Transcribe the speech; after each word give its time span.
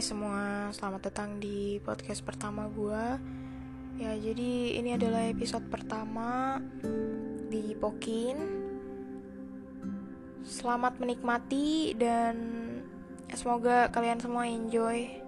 Hai 0.00 0.08
semua, 0.16 0.72
selamat 0.72 1.12
datang 1.12 1.36
di 1.44 1.76
podcast 1.84 2.24
pertama 2.24 2.72
gue 2.72 3.04
Ya 4.00 4.16
jadi 4.16 4.80
ini 4.80 4.96
adalah 4.96 5.28
episode 5.28 5.68
pertama 5.68 6.56
di 7.52 7.76
Pokin. 7.76 8.40
Selamat 10.40 10.96
menikmati 10.96 11.92
dan 12.00 12.32
semoga 13.36 13.92
kalian 13.92 14.24
semua 14.24 14.48
enjoy. 14.48 15.20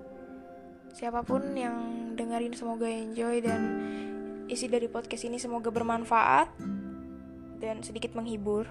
Siapa 0.97 1.21
pun 1.21 1.53
yang 1.53 2.17
dengerin 2.17 2.57
semoga 2.57 2.89
enjoy 2.89 3.45
dan 3.45 3.61
isi 4.49 4.73
dari 4.73 4.89
podcast 4.89 5.29
ini 5.29 5.37
semoga 5.37 5.69
bermanfaat 5.69 6.49
Dan 7.61 7.85
sedikit 7.85 8.17
menghibur 8.17 8.65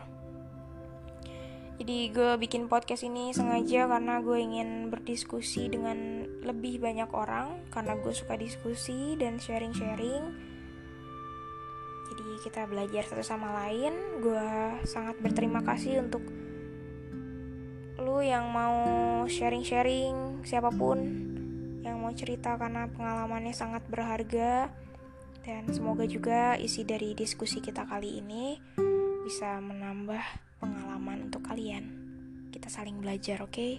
jadi 1.82 2.14
gue 2.14 2.32
bikin 2.38 2.70
podcast 2.70 3.02
ini 3.02 3.34
sengaja 3.34 3.90
karena 3.90 4.22
gue 4.22 4.38
ingin 4.38 4.94
berdiskusi 4.94 5.66
dengan 5.66 6.30
lebih 6.46 6.78
banyak 6.78 7.10
orang 7.10 7.66
karena 7.74 7.98
gue 7.98 8.14
suka 8.14 8.38
diskusi 8.38 9.18
dan 9.18 9.42
sharing-sharing. 9.42 10.22
Jadi 12.06 12.26
kita 12.46 12.70
belajar 12.70 13.02
satu 13.10 13.26
sama 13.26 13.66
lain. 13.66 13.98
Gue 14.22 14.46
sangat 14.86 15.18
berterima 15.26 15.66
kasih 15.66 16.06
untuk 16.06 16.22
lu 17.98 18.22
yang 18.22 18.54
mau 18.54 18.78
sharing-sharing 19.26 20.46
siapa 20.46 20.70
pun 20.70 21.02
yang 21.82 21.98
mau 21.98 22.14
cerita 22.14 22.62
karena 22.62 22.94
pengalamannya 22.94 23.58
sangat 23.58 23.82
berharga 23.90 24.70
dan 25.42 25.66
semoga 25.74 26.06
juga 26.06 26.62
isi 26.62 26.86
dari 26.86 27.18
diskusi 27.18 27.58
kita 27.58 27.90
kali 27.90 28.22
ini 28.22 28.62
bisa 29.26 29.58
menambah 29.58 30.51
pengalaman 30.62 31.28
untuk 31.28 31.42
kalian. 31.42 31.90
Kita 32.54 32.70
saling 32.70 33.02
belajar, 33.02 33.42
oke? 33.42 33.52
Okay? 33.52 33.74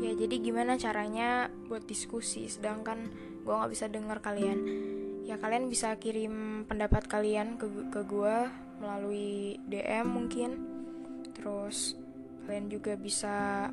Ya, 0.00 0.16
jadi 0.16 0.40
gimana 0.40 0.80
caranya 0.80 1.52
buat 1.68 1.84
diskusi 1.84 2.48
sedangkan 2.48 3.12
gue 3.44 3.52
nggak 3.52 3.72
bisa 3.74 3.86
dengar 3.92 4.24
kalian? 4.24 4.58
Ya, 5.26 5.36
kalian 5.36 5.68
bisa 5.68 5.98
kirim 6.00 6.64
pendapat 6.64 7.04
kalian 7.10 7.58
ke, 7.60 7.66
ke 7.92 8.00
gue 8.06 8.36
melalui 8.80 9.60
DM 9.68 10.06
mungkin. 10.06 10.50
Terus 11.36 11.98
kalian 12.46 12.72
juga 12.72 12.96
bisa 12.96 13.68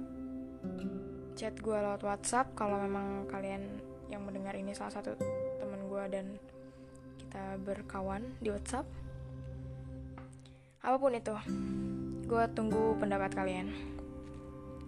chat 1.38 1.56
gue 1.62 1.78
lewat 1.78 2.02
WhatsApp 2.04 2.54
kalau 2.58 2.82
memang 2.82 3.30
kalian 3.30 3.80
yang 4.10 4.22
mendengar 4.26 4.54
ini 4.54 4.74
salah 4.76 4.94
satu 4.94 5.18
teman 5.58 5.82
gue 5.90 6.04
dan 6.14 6.26
kita 7.18 7.58
berkawan 7.66 8.22
di 8.38 8.54
WhatsApp 8.54 8.86
apa 10.84 11.00
pun 11.00 11.16
itu 11.16 11.32
gue 12.28 12.44
tunggu 12.52 13.00
pendapat 13.00 13.32
kalian. 13.32 13.72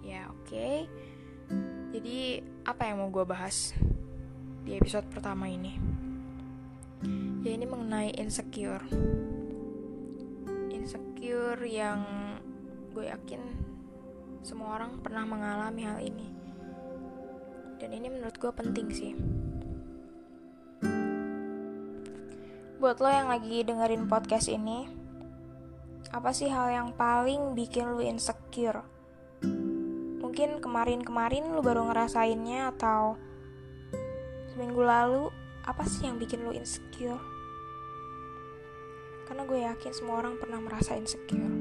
Ya 0.03 0.27
oke. 0.27 0.43
Okay. 0.51 0.75
jadi 1.95 2.43
apa 2.67 2.91
yang 2.91 2.99
mau 2.99 3.07
gue 3.07 3.23
bahas 3.23 3.71
di 4.67 4.75
episode 4.75 5.07
pertama 5.07 5.47
ini? 5.47 5.79
Ya 7.47 7.55
ini 7.55 7.63
mengenai 7.63 8.11
insecure. 8.19 8.83
Insecure 10.67 11.63
yang 11.63 12.03
gue 12.91 13.07
yakin 13.07 13.39
semua 14.43 14.75
orang 14.75 14.99
pernah 14.99 15.23
mengalami 15.23 15.81
hal 15.87 16.03
ini. 16.03 16.27
Dan 17.79 17.95
ini 17.95 18.11
menurut 18.11 18.35
gue 18.35 18.51
penting 18.51 18.87
sih. 18.91 19.15
Buat 22.83 22.99
lo 22.99 23.07
yang 23.07 23.31
lagi 23.31 23.63
dengerin 23.63 24.11
podcast 24.11 24.51
ini 24.51 25.04
apa 26.15 26.31
sih 26.31 26.47
hal 26.47 26.71
yang 26.71 26.89
paling 26.95 27.59
bikin 27.59 27.91
lu 27.91 27.99
insecure? 27.99 28.87
Mungkin 30.23 30.63
kemarin-kemarin 30.63 31.51
lu 31.51 31.59
baru 31.59 31.91
ngerasainnya 31.91 32.71
atau 32.71 33.19
seminggu 34.47 34.79
lalu, 34.79 35.27
apa 35.67 35.83
sih 35.83 36.07
yang 36.07 36.15
bikin 36.15 36.47
lu 36.47 36.55
insecure? 36.55 37.19
Karena 39.27 39.43
gue 39.43 39.59
yakin 39.59 39.91
semua 39.91 40.23
orang 40.23 40.39
pernah 40.39 40.63
merasa 40.63 40.95
insecure. 40.95 41.51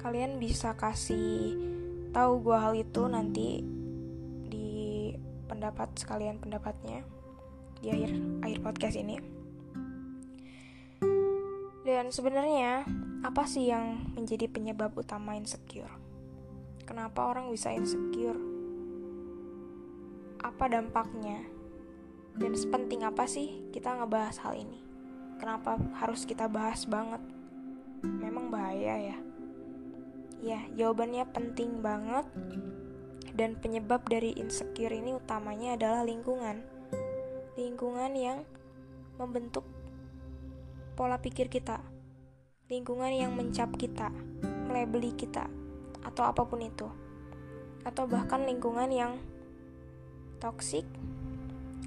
Kalian 0.00 0.40
bisa 0.40 0.72
kasih 0.72 1.52
tahu 2.16 2.48
gue 2.48 2.56
hal 2.56 2.72
itu 2.72 3.02
nanti 3.12 3.60
di 4.48 5.12
pendapat 5.52 6.00
sekalian 6.00 6.40
pendapatnya 6.40 7.04
di 7.84 7.92
akhir 7.92 8.16
akhir 8.40 8.58
podcast 8.64 8.96
ini. 8.96 9.41
Dan 11.82 12.14
sebenarnya 12.14 12.86
apa 13.26 13.42
sih 13.42 13.66
yang 13.66 14.14
menjadi 14.14 14.46
penyebab 14.46 14.94
utama 14.94 15.34
insecure? 15.34 15.90
Kenapa 16.86 17.26
orang 17.26 17.50
bisa 17.50 17.74
insecure? 17.74 18.38
Apa 20.38 20.70
dampaknya? 20.70 21.42
Dan 22.38 22.54
sepenting 22.54 23.02
apa 23.02 23.26
sih 23.26 23.66
kita 23.74 23.98
ngebahas 23.98 24.38
hal 24.46 24.62
ini? 24.62 24.78
Kenapa 25.42 25.74
harus 25.98 26.22
kita 26.22 26.46
bahas 26.46 26.86
banget? 26.86 27.18
Memang 28.06 28.54
bahaya 28.54 28.94
ya? 29.02 29.18
Ya, 30.38 30.62
jawabannya 30.78 31.26
penting 31.34 31.82
banget. 31.82 32.30
Dan 33.34 33.58
penyebab 33.58 34.06
dari 34.06 34.38
insecure 34.38 34.94
ini 34.94 35.18
utamanya 35.18 35.74
adalah 35.74 36.06
lingkungan. 36.06 36.62
Lingkungan 37.58 38.14
yang 38.14 38.46
membentuk 39.18 39.66
pola 40.92 41.16
pikir 41.16 41.48
kita, 41.48 41.80
lingkungan 42.68 43.12
yang 43.12 43.32
mencap 43.32 43.72
kita, 43.80 44.12
melebeli 44.68 45.16
kita, 45.16 45.48
atau 46.04 46.28
apa 46.28 46.44
pun 46.44 46.60
itu, 46.60 46.88
atau 47.84 48.04
bahkan 48.04 48.44
lingkungan 48.44 48.88
yang 48.92 49.12
toksik. 50.36 50.84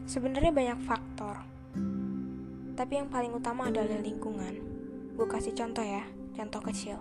Sebenarnya 0.05 0.53
banyak 0.53 0.79
faktor, 0.85 1.41
tapi 2.73 2.93
yang 2.97 3.09
paling 3.09 3.33
utama 3.33 3.69
adalah 3.69 4.01
lingkungan. 4.01 4.53
Gue 5.16 5.27
kasih 5.29 5.53
contoh 5.53 5.85
ya, 5.85 6.03
contoh 6.33 6.61
kecil. 6.66 6.97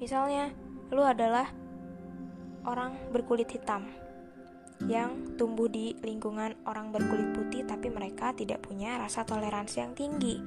Misalnya, 0.00 0.52
lu 0.88 1.04
adalah 1.04 1.52
orang 2.64 2.96
berkulit 3.12 3.48
hitam 3.52 4.07
yang 4.86 5.34
tumbuh 5.34 5.66
di 5.66 5.98
lingkungan 6.06 6.54
orang 6.62 6.94
berkulit 6.94 7.34
putih 7.34 7.66
tapi 7.66 7.90
mereka 7.90 8.30
tidak 8.30 8.62
punya 8.62 8.94
rasa 8.94 9.26
toleransi 9.26 9.76
yang 9.82 9.92
tinggi 9.98 10.38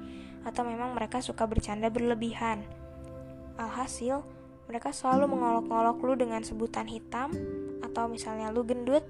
atau 0.47 0.63
memang 0.63 0.95
mereka 0.95 1.19
suka 1.19 1.43
bercanda 1.43 1.91
berlebihan. 1.91 2.63
Alhasil, 3.59 4.23
mereka 4.71 4.95
selalu 4.95 5.35
mengolok-olok 5.35 5.97
lu 5.99 6.13
dengan 6.15 6.41
sebutan 6.47 6.87
hitam 6.87 7.35
atau 7.83 8.07
misalnya 8.07 8.55
lu 8.55 8.63
gendut 8.63 9.03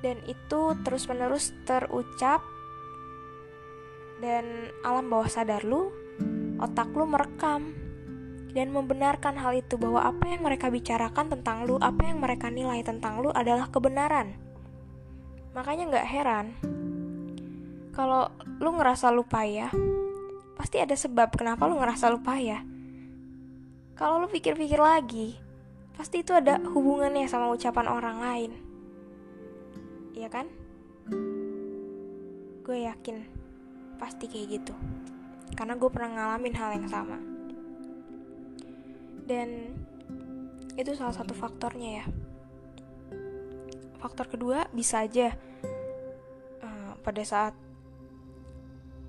dan 0.00 0.16
itu 0.30 0.60
terus-menerus 0.86 1.52
terucap 1.66 2.40
dan 4.22 4.70
alam 4.84 5.08
bawah 5.08 5.28
sadar 5.28 5.64
lu, 5.64 5.90
otak 6.60 6.92
lu 6.92 7.08
merekam 7.08 7.79
dan 8.50 8.74
membenarkan 8.74 9.38
hal 9.38 9.54
itu 9.54 9.78
bahwa 9.78 10.02
apa 10.02 10.26
yang 10.26 10.42
mereka 10.42 10.68
bicarakan 10.68 11.30
tentang 11.30 11.66
lu, 11.66 11.78
apa 11.78 12.02
yang 12.06 12.18
mereka 12.18 12.50
nilai 12.50 12.82
tentang 12.82 13.22
lu 13.22 13.30
adalah 13.30 13.70
kebenaran. 13.70 14.34
Makanya 15.54 15.90
nggak 15.90 16.06
heran 16.06 16.46
kalau 17.90 18.30
lu 18.62 18.70
ngerasa 18.78 19.10
lupa 19.10 19.42
ya, 19.42 19.68
pasti 20.54 20.78
ada 20.78 20.94
sebab 20.94 21.34
kenapa 21.34 21.66
lu 21.66 21.76
ngerasa 21.76 22.08
lupa 22.08 22.38
ya. 22.38 22.62
Kalau 23.98 24.22
lu 24.22 24.26
pikir-pikir 24.30 24.80
lagi, 24.80 25.36
pasti 25.98 26.24
itu 26.24 26.32
ada 26.32 26.56
hubungannya 26.56 27.28
sama 27.28 27.52
ucapan 27.52 27.86
orang 27.92 28.16
lain. 28.24 28.50
Iya 30.16 30.28
kan? 30.32 30.46
Gue 32.64 32.88
yakin 32.88 33.26
pasti 34.00 34.30
kayak 34.30 34.48
gitu. 34.48 34.74
Karena 35.52 35.76
gue 35.76 35.90
pernah 35.92 36.10
ngalamin 36.16 36.56
hal 36.56 36.70
yang 36.78 36.88
sama 36.88 37.29
dan 39.30 39.78
itu 40.74 40.90
salah 40.98 41.14
satu 41.14 41.38
faktornya 41.38 42.02
ya. 42.02 42.04
Faktor 44.02 44.26
kedua 44.26 44.66
bisa 44.74 45.06
aja 45.06 45.30
uh, 46.66 46.98
pada 46.98 47.22
saat 47.22 47.54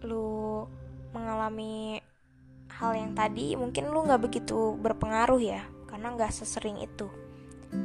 lu 0.06 0.62
mengalami 1.10 1.98
hal 2.70 2.94
yang 2.94 3.18
tadi 3.18 3.58
mungkin 3.58 3.90
lu 3.90 4.06
nggak 4.06 4.22
begitu 4.22 4.78
berpengaruh 4.78 5.42
ya 5.42 5.66
karena 5.90 6.14
nggak 6.14 6.30
sesering 6.30 6.78
itu. 6.86 7.10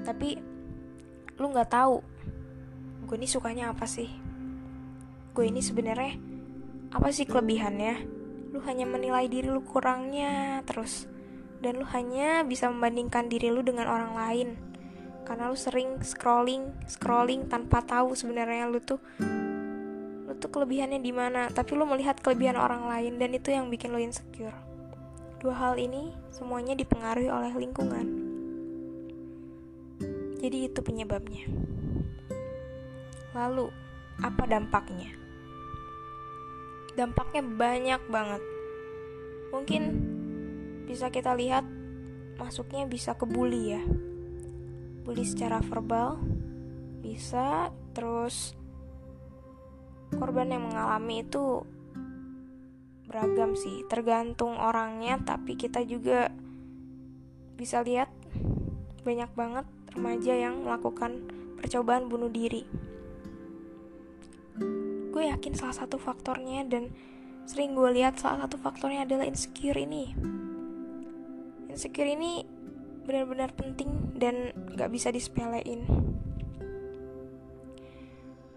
Tapi 0.05 0.37
lu 1.41 1.47
nggak 1.49 1.73
tahu 1.73 2.05
gue 3.09 3.17
ini 3.17 3.29
sukanya 3.31 3.73
apa 3.73 3.89
sih? 3.89 4.13
Gue 5.33 5.49
ini 5.49 5.65
sebenarnya 5.65 6.21
apa 6.93 7.09
sih 7.17 7.25
kelebihannya? 7.25 8.13
Lu 8.53 8.61
hanya 8.69 8.85
menilai 8.85 9.25
diri 9.25 9.49
lu 9.49 9.65
kurangnya 9.65 10.61
terus 10.69 11.16
dan 11.61 11.81
lu 11.81 11.87
hanya 11.93 12.45
bisa 12.45 12.69
membandingkan 12.69 13.29
diri 13.33 13.49
lu 13.49 13.65
dengan 13.65 13.89
orang 13.89 14.13
lain 14.13 14.49
karena 15.27 15.51
lu 15.51 15.59
sering 15.59 15.99
scrolling 16.07 16.71
scrolling 16.87 17.51
tanpa 17.51 17.83
tahu 17.83 18.15
sebenarnya 18.15 18.71
lu 18.71 18.79
tuh 18.79 19.03
lu 20.27 20.33
tuh 20.39 20.51
kelebihannya 20.53 21.03
di 21.03 21.11
mana 21.11 21.51
tapi 21.51 21.75
lu 21.75 21.89
melihat 21.89 22.21
kelebihan 22.23 22.55
orang 22.55 22.87
lain 22.87 23.19
dan 23.19 23.35
itu 23.35 23.51
yang 23.51 23.67
bikin 23.67 23.91
lu 23.91 23.99
insecure 23.99 24.55
dua 25.43 25.55
hal 25.55 25.75
ini 25.77 26.15
semuanya 26.31 26.79
dipengaruhi 26.79 27.29
oleh 27.29 27.53
lingkungan 27.53 28.27
Jadi 30.37 30.69
itu 30.69 30.79
penyebabnya. 30.85 31.49
Lalu, 33.35 33.73
apa 34.23 34.45
dampaknya? 34.47 35.11
Dampaknya 36.95 37.43
banyak 37.43 38.03
banget. 38.13 38.43
Mungkin 39.51 39.83
bisa 40.87 41.11
kita 41.11 41.35
lihat 41.35 41.67
masuknya 42.39 42.87
bisa 42.87 43.19
ke 43.19 43.27
bully 43.27 43.75
ya. 43.75 43.83
Bully 45.03 45.27
secara 45.27 45.59
verbal 45.61 46.23
bisa 47.03 47.71
terus 47.95 48.55
korban 50.15 50.55
yang 50.55 50.71
mengalami 50.71 51.27
itu 51.27 51.67
beragam 53.07 53.55
sih, 53.55 53.87
tergantung 53.87 54.59
orangnya, 54.59 55.23
tapi 55.23 55.55
kita 55.55 55.87
juga 55.87 56.31
bisa 57.55 57.81
lihat 57.81 58.11
banyak 59.07 59.31
banget 59.39 59.67
remaja 59.95 60.35
yang 60.35 60.67
melakukan 60.67 61.25
percobaan 61.57 62.11
bunuh 62.11 62.29
diri. 62.29 62.67
Gue 65.15 65.33
yakin 65.33 65.55
salah 65.57 65.73
satu 65.73 65.97
faktornya 65.97 66.67
dan 66.69 66.93
sering 67.47 67.73
gue 67.73 67.89
lihat 67.95 68.19
salah 68.21 68.45
satu 68.45 68.59
faktornya 68.61 69.07
adalah 69.09 69.25
insecure 69.25 69.79
ini. 69.79 70.13
Insecure 71.77 72.09
ini 72.09 72.41
benar-benar 73.05 73.53
penting 73.53 74.17
dan 74.17 74.57
gak 74.81 74.89
bisa 74.89 75.13
disepelein. 75.13 75.85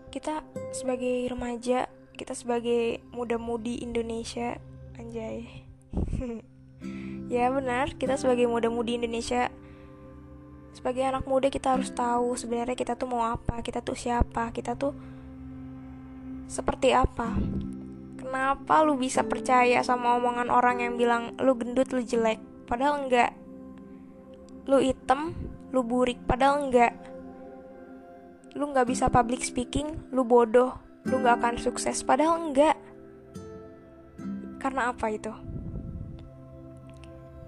Kita 0.07 0.47
sebagai 0.71 1.27
remaja, 1.27 1.91
kita 2.15 2.31
sebagai 2.31 3.03
muda-mudi 3.11 3.83
Indonesia, 3.83 4.55
anjay. 4.95 5.67
ya 7.35 7.51
benar, 7.51 7.99
kita 7.99 8.15
sebagai 8.15 8.47
muda-mudi 8.47 8.95
Indonesia 8.95 9.51
sebagai 10.71 11.03
anak 11.03 11.27
muda 11.27 11.51
kita 11.51 11.75
harus 11.75 11.91
tahu 11.91 12.39
sebenarnya 12.39 12.79
kita 12.79 12.95
tuh 12.95 13.11
mau 13.11 13.27
apa, 13.27 13.59
kita 13.59 13.83
tuh 13.83 13.99
siapa, 13.99 14.55
kita 14.55 14.79
tuh 14.79 14.95
seperti 16.47 16.95
apa. 16.95 17.35
Kenapa 18.15 18.79
lu 18.87 18.95
bisa 18.95 19.27
percaya 19.27 19.83
sama 19.83 20.15
omongan 20.15 20.47
orang 20.47 20.79
yang 20.79 20.95
bilang 20.95 21.35
lu 21.35 21.59
gendut, 21.59 21.91
lu 21.91 21.99
jelek, 21.99 22.39
padahal 22.69 23.09
enggak. 23.09 23.33
Lu 24.69 24.77
hitam, 24.77 25.33
lu 25.73 25.81
burik, 25.81 26.21
padahal 26.29 26.69
enggak. 26.69 26.93
Lu 28.53 28.69
nggak 28.69 28.85
bisa 28.85 29.09
public 29.09 29.41
speaking, 29.41 30.13
lu 30.13 30.21
bodoh, 30.21 30.77
lu 31.09 31.17
nggak 31.17 31.41
akan 31.41 31.55
sukses, 31.57 32.05
padahal 32.05 32.37
enggak. 32.37 32.77
Karena 34.61 34.93
apa 34.93 35.09
itu? 35.09 35.33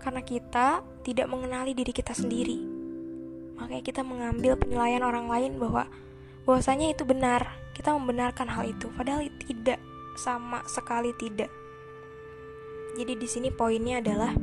Karena 0.02 0.26
kita 0.26 0.82
tidak 1.06 1.30
mengenali 1.30 1.78
diri 1.78 1.94
kita 1.94 2.18
sendiri 2.18 2.82
makanya 3.62 3.84
kita 3.86 4.02
mengambil 4.02 4.58
penilaian 4.58 5.06
orang 5.06 5.30
lain 5.30 5.62
bahwa 5.62 5.86
bahwasanya 6.50 6.98
itu 6.98 7.06
benar 7.06 7.46
kita 7.78 7.94
membenarkan 7.94 8.50
hal 8.50 8.66
itu 8.66 8.90
padahal 8.98 9.22
tidak 9.46 9.78
sama 10.18 10.66
sekali 10.66 11.14
tidak 11.14 11.54
jadi 12.98 13.14
di 13.14 13.28
sini 13.30 13.54
poinnya 13.54 14.02
adalah 14.02 14.34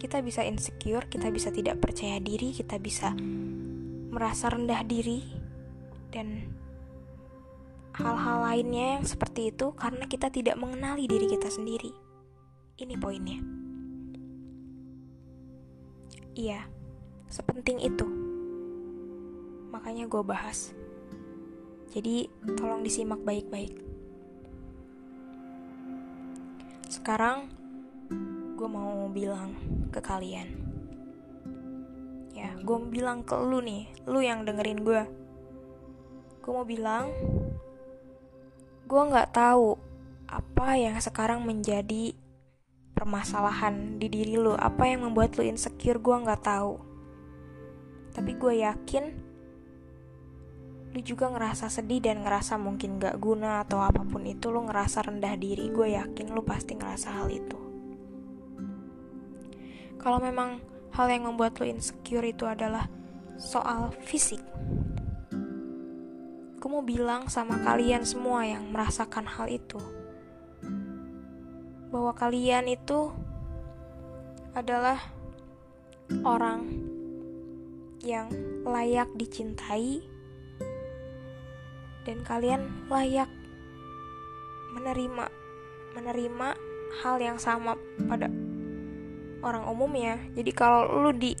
kita 0.00 0.24
bisa 0.24 0.40
insecure 0.40 1.04
kita 1.12 1.28
bisa 1.28 1.52
tidak 1.52 1.76
percaya 1.84 2.16
diri 2.16 2.56
kita 2.56 2.80
bisa 2.80 3.12
merasa 4.08 4.48
rendah 4.48 4.80
diri 4.88 5.20
dan 6.08 6.48
hal-hal 8.00 8.48
lainnya 8.48 8.96
yang 8.98 9.04
seperti 9.04 9.52
itu 9.52 9.76
karena 9.76 10.08
kita 10.08 10.32
tidak 10.32 10.56
mengenali 10.56 11.04
diri 11.04 11.28
kita 11.28 11.52
sendiri 11.52 11.92
ini 12.80 12.96
poinnya 12.96 13.38
iya 16.32 16.64
sepenting 17.30 17.78
itu. 17.80 18.04
Makanya 19.70 20.10
gue 20.10 20.22
bahas. 20.26 20.74
Jadi 21.94 22.26
tolong 22.58 22.82
disimak 22.82 23.22
baik-baik. 23.22 23.78
Sekarang 26.90 27.54
gue 28.60 28.68
mau 28.68 29.08
bilang 29.08 29.56
ke 29.88 30.04
kalian. 30.04 30.52
Ya, 32.36 32.52
gue 32.60 32.76
mau 32.76 32.92
bilang 32.92 33.24
ke 33.24 33.32
lu 33.40 33.64
nih, 33.64 33.88
lu 34.04 34.20
yang 34.20 34.44
dengerin 34.44 34.84
gue. 34.84 35.02
Gue 36.44 36.52
mau 36.52 36.68
bilang, 36.68 37.08
gue 38.84 39.02
nggak 39.08 39.32
tahu 39.32 39.80
apa 40.28 40.76
yang 40.76 41.00
sekarang 41.00 41.40
menjadi 41.40 42.12
permasalahan 42.92 43.96
di 43.96 44.12
diri 44.12 44.36
lu, 44.36 44.52
apa 44.52 44.84
yang 44.84 45.08
membuat 45.08 45.40
lu 45.40 45.48
insecure, 45.48 45.96
gue 45.96 46.16
nggak 46.20 46.44
tahu 46.44 46.90
tapi 48.10 48.34
gue 48.34 48.54
yakin 48.66 49.04
lu 50.90 51.00
juga 51.06 51.30
ngerasa 51.30 51.70
sedih 51.70 52.02
dan 52.02 52.26
ngerasa 52.26 52.58
mungkin 52.58 52.98
gak 52.98 53.22
guna 53.22 53.62
atau 53.62 53.78
apa 53.78 54.02
pun 54.02 54.26
itu 54.26 54.50
lu 54.50 54.66
ngerasa 54.66 55.06
rendah 55.06 55.38
diri 55.38 55.70
gue 55.70 55.94
yakin 55.94 56.34
lu 56.34 56.42
pasti 56.42 56.74
ngerasa 56.74 57.22
hal 57.22 57.30
itu 57.30 57.69
kalau 60.00 60.18
memang 60.18 60.58
hal 60.96 61.06
yang 61.06 61.28
membuat 61.28 61.60
lu 61.60 61.68
insecure 61.70 62.24
itu 62.24 62.48
adalah 62.48 62.88
soal 63.36 63.92
fisik 64.04 64.40
gue 66.60 66.68
mau 66.68 66.84
bilang 66.84 67.28
sama 67.28 67.60
kalian 67.64 68.04
semua 68.04 68.44
yang 68.44 68.68
merasakan 68.68 69.24
hal 69.24 69.48
itu 69.48 69.80
bahwa 71.90 72.14
kalian 72.14 72.70
itu 72.70 73.10
adalah 74.54 74.98
orang 76.26 76.66
yang 78.00 78.32
layak 78.64 79.06
dicintai, 79.14 80.00
dan 82.08 82.18
kalian 82.24 82.64
layak 82.88 83.28
menerima 84.72 85.28
menerima 85.92 86.48
hal 87.02 87.16
yang 87.20 87.36
sama 87.36 87.76
pada 88.08 88.30
orang 89.40 89.66
umum 89.68 89.90
ya. 89.96 90.16
Jadi 90.36 90.50
kalau 90.52 91.08
lu 91.08 91.10
di 91.16 91.36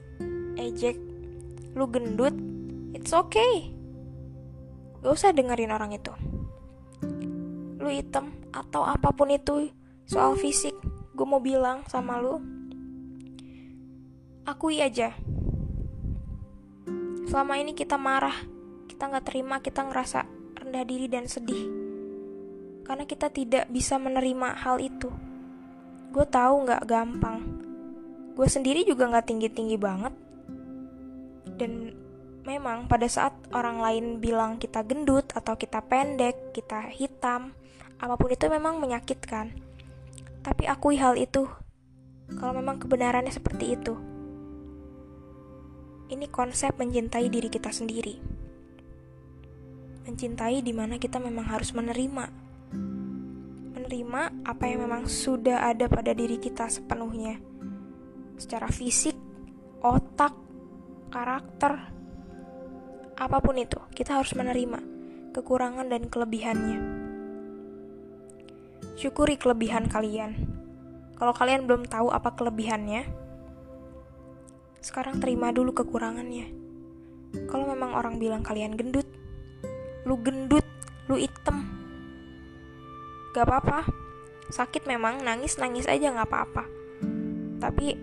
ejek, 0.56 0.96
lu 1.76 1.84
gendut, 1.88 2.34
it's 2.96 3.12
okay. 3.12 3.72
Gak 5.00 5.14
usah 5.16 5.32
dengerin 5.32 5.72
orang 5.72 5.96
itu. 5.96 6.12
Lu 7.80 7.88
hitam 7.88 8.36
atau 8.52 8.84
apa 8.84 9.14
pun 9.14 9.32
itu 9.32 9.72
soal 10.04 10.36
fisik, 10.36 10.74
gue 11.14 11.26
mau 11.26 11.40
bilang 11.40 11.86
sama 11.86 12.18
lu, 12.18 12.42
akui 14.42 14.82
aja 14.82 15.14
Selama 17.30 17.62
ini 17.62 17.78
kita 17.78 17.94
marah, 17.94 18.34
kita 18.90 19.06
nggak 19.06 19.22
terima, 19.22 19.62
kita 19.62 19.86
ngerasa 19.86 20.26
rendah 20.58 20.82
diri 20.82 21.06
dan 21.06 21.30
sedih. 21.30 21.62
Karena 22.82 23.06
kita 23.06 23.30
tidak 23.30 23.70
bisa 23.70 24.02
menerima 24.02 24.58
hal 24.58 24.82
itu. 24.82 25.14
Gue 26.10 26.26
tahu 26.26 26.66
nggak 26.66 26.82
gampang. 26.90 27.59
Gue 28.34 28.48
sendiri 28.48 28.86
juga 28.86 29.10
nggak 29.10 29.26
tinggi-tinggi 29.26 29.76
banget. 29.80 30.14
Dan 31.56 31.92
memang 32.46 32.88
pada 32.88 33.04
saat 33.10 33.36
orang 33.52 33.84
lain 33.84 34.04
bilang 34.18 34.56
kita 34.56 34.80
gendut 34.82 35.28
atau 35.36 35.54
kita 35.54 35.84
pendek, 35.84 36.56
kita 36.56 36.88
hitam, 36.88 37.52
apa 38.00 38.14
pun 38.16 38.32
itu 38.32 38.48
memang 38.48 38.80
menyakitkan. 38.80 39.52
Tapi 40.40 40.64
akui 40.64 40.96
hal 40.96 41.20
itu. 41.20 41.44
Kalau 42.38 42.54
memang 42.56 42.78
kebenarannya 42.78 43.34
seperti 43.34 43.74
itu 43.74 43.98
ini 46.10 46.26
konsep 46.26 46.74
mencintai 46.74 47.30
diri 47.30 47.46
kita 47.46 47.70
sendiri. 47.70 48.18
Mencintai 50.04 50.58
di 50.58 50.74
mana 50.74 50.98
kita 50.98 51.22
memang 51.22 51.46
harus 51.46 51.70
menerima. 51.70 52.26
Menerima 53.78 54.22
apa 54.42 54.64
yang 54.66 54.90
memang 54.90 55.06
sudah 55.06 55.70
ada 55.70 55.86
pada 55.86 56.10
diri 56.10 56.42
kita 56.42 56.66
sepenuhnya. 56.66 57.38
Secara 58.40 58.72
fisik, 58.72 59.12
otak, 59.84 60.32
karakter, 61.12 61.92
apa 63.20 63.36
pun 63.44 63.52
itu, 63.60 63.76
kita 63.92 64.16
harus 64.16 64.32
menerima 64.32 64.80
kekurangan 65.36 65.84
dan 65.92 66.08
kelebihannya. 66.08 66.80
Syukuri 68.96 69.36
kelebihan 69.36 69.92
kalian. 69.92 70.48
Kalau 71.20 71.36
kalian 71.36 71.68
belum 71.68 71.84
tahu 71.84 72.08
apa 72.08 72.32
kelebihannya, 72.32 73.04
sekarang 74.80 75.20
terima 75.20 75.52
dulu 75.52 75.76
kekurangannya. 75.76 76.48
Kalau 77.44 77.68
memang 77.68 77.92
orang 77.92 78.16
bilang 78.16 78.40
kalian 78.40 78.72
gendut, 78.72 79.04
lu 80.08 80.16
gendut, 80.16 80.64
lu 81.12 81.20
item, 81.20 81.68
gak 83.36 83.44
apa-apa. 83.44 83.84
Sakit 84.48 84.88
memang, 84.88 85.20
nangis-nangis 85.20 85.84
aja 85.84 86.08
gak 86.08 86.24
apa-apa. 86.24 86.64
Tapi, 87.60 87.94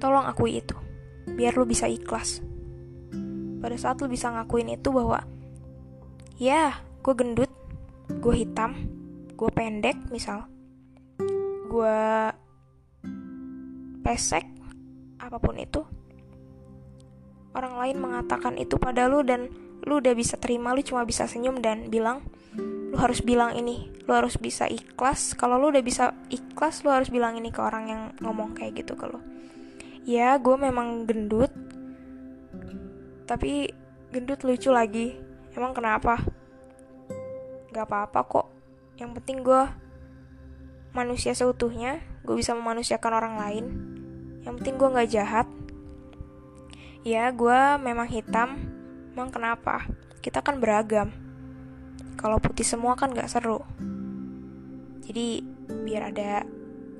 tolong 0.00 0.26
akui 0.26 0.60
itu, 0.60 0.76
biar 1.28 1.54
lu 1.56 1.64
bisa 1.68 1.90
ikhlas. 1.90 2.40
Pada 3.60 3.76
saat 3.80 4.00
lu 4.02 4.10
bisa 4.10 4.28
ngakuin 4.28 4.76
itu 4.76 4.92
bahwa, 4.92 5.24
ya, 6.36 6.78
gue 7.00 7.14
gendut, 7.16 7.52
gue 8.20 8.34
hitam, 8.34 8.76
gue 9.34 9.50
pendek 9.50 9.96
misal, 10.12 10.46
gue 11.68 11.98
pesek, 14.04 14.44
apa 15.16 15.40
pun 15.40 15.56
itu 15.56 15.80
orang 17.54 17.78
lain 17.78 17.96
mengatakan 18.02 18.58
itu 18.58 18.76
pada 18.76 19.06
lu 19.06 19.22
dan 19.22 19.48
lu 19.86 20.02
udah 20.02 20.12
bisa 20.12 20.36
terima 20.36 20.74
lu 20.74 20.82
cuma 20.82 21.06
bisa 21.06 21.24
senyum 21.24 21.62
dan 21.62 21.88
bilang 21.88 22.20
lu 22.90 22.96
harus 22.98 23.22
bilang 23.22 23.54
ini 23.54 23.90
lu 24.04 24.12
harus 24.12 24.36
bisa 24.36 24.66
ikhlas 24.66 25.38
kalau 25.38 25.56
lu 25.56 25.70
udah 25.72 25.82
bisa 25.82 26.12
ikhlas 26.28 26.82
lu 26.82 26.90
harus 26.92 27.08
bilang 27.08 27.38
ini 27.38 27.54
ke 27.54 27.62
orang 27.62 27.84
yang 27.88 28.02
ngomong 28.20 28.52
kayak 28.52 28.84
gitu 28.84 28.98
ke 28.98 29.06
lu 29.06 29.22
ya 30.04 30.36
gue 30.36 30.56
memang 30.56 31.08
gendut 31.08 31.50
tapi 33.24 33.72
gendut 34.12 34.44
lucu 34.44 34.68
lagi 34.68 35.16
emang 35.56 35.72
kenapa 35.72 36.20
gak 37.72 37.88
apa-apa 37.88 38.20
kok 38.28 38.46
yang 39.00 39.16
penting 39.16 39.42
gue 39.42 39.64
manusia 40.94 41.34
seutuhnya 41.34 41.98
gue 42.22 42.36
bisa 42.36 42.54
memanusiakan 42.54 43.12
orang 43.16 43.34
lain 43.40 43.64
yang 44.44 44.54
penting 44.60 44.78
gue 44.78 44.88
gak 44.92 45.10
jahat 45.10 45.48
ya 47.02 47.32
gue 47.34 47.58
memang 47.80 48.06
hitam 48.06 48.74
Emang 49.14 49.30
kenapa? 49.30 49.86
Kita 50.18 50.42
kan 50.42 50.58
beragam. 50.58 51.14
Kalau 52.18 52.42
putih 52.42 52.66
semua 52.66 52.98
kan 52.98 53.14
gak 53.14 53.30
seru. 53.30 53.62
Jadi 55.06 55.38
biar 55.86 56.10
ada 56.10 56.42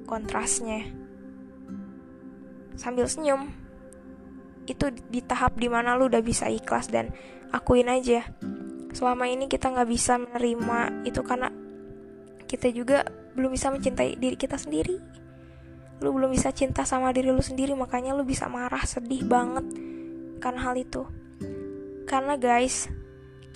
kontrasnya. 0.06 0.87
Sambil 2.75 3.07
senyum. 3.07 3.50
Itu 4.64 4.90
di 4.90 5.21
tahap 5.21 5.61
di 5.61 5.69
mana 5.69 5.95
lu 5.95 6.09
udah 6.09 6.25
bisa 6.25 6.49
ikhlas 6.49 6.88
dan 6.88 7.12
akuin 7.52 7.88
aja. 7.90 8.25
Selama 8.95 9.26
ini 9.26 9.50
kita 9.50 9.75
gak 9.75 9.90
bisa 9.90 10.19
menerima 10.19 11.02
itu 11.02 11.21
karena 11.26 11.50
kita 12.47 12.71
juga 12.71 13.02
belum 13.35 13.50
bisa 13.50 13.75
mencintai 13.75 14.16
diri 14.16 14.38
kita 14.38 14.54
sendiri. 14.57 14.97
Lu 16.02 16.14
belum 16.14 16.31
bisa 16.31 16.54
cinta 16.54 16.87
sama 16.87 17.11
diri 17.11 17.31
lu 17.31 17.43
sendiri 17.43 17.75
makanya 17.75 18.14
lu 18.14 18.23
bisa 18.26 18.47
marah 18.50 18.83
sedih 18.83 19.26
banget 19.26 19.66
karena 20.45 20.61
hal 20.61 20.76
itu 20.76 21.09
karena 22.04 22.37
guys 22.37 22.93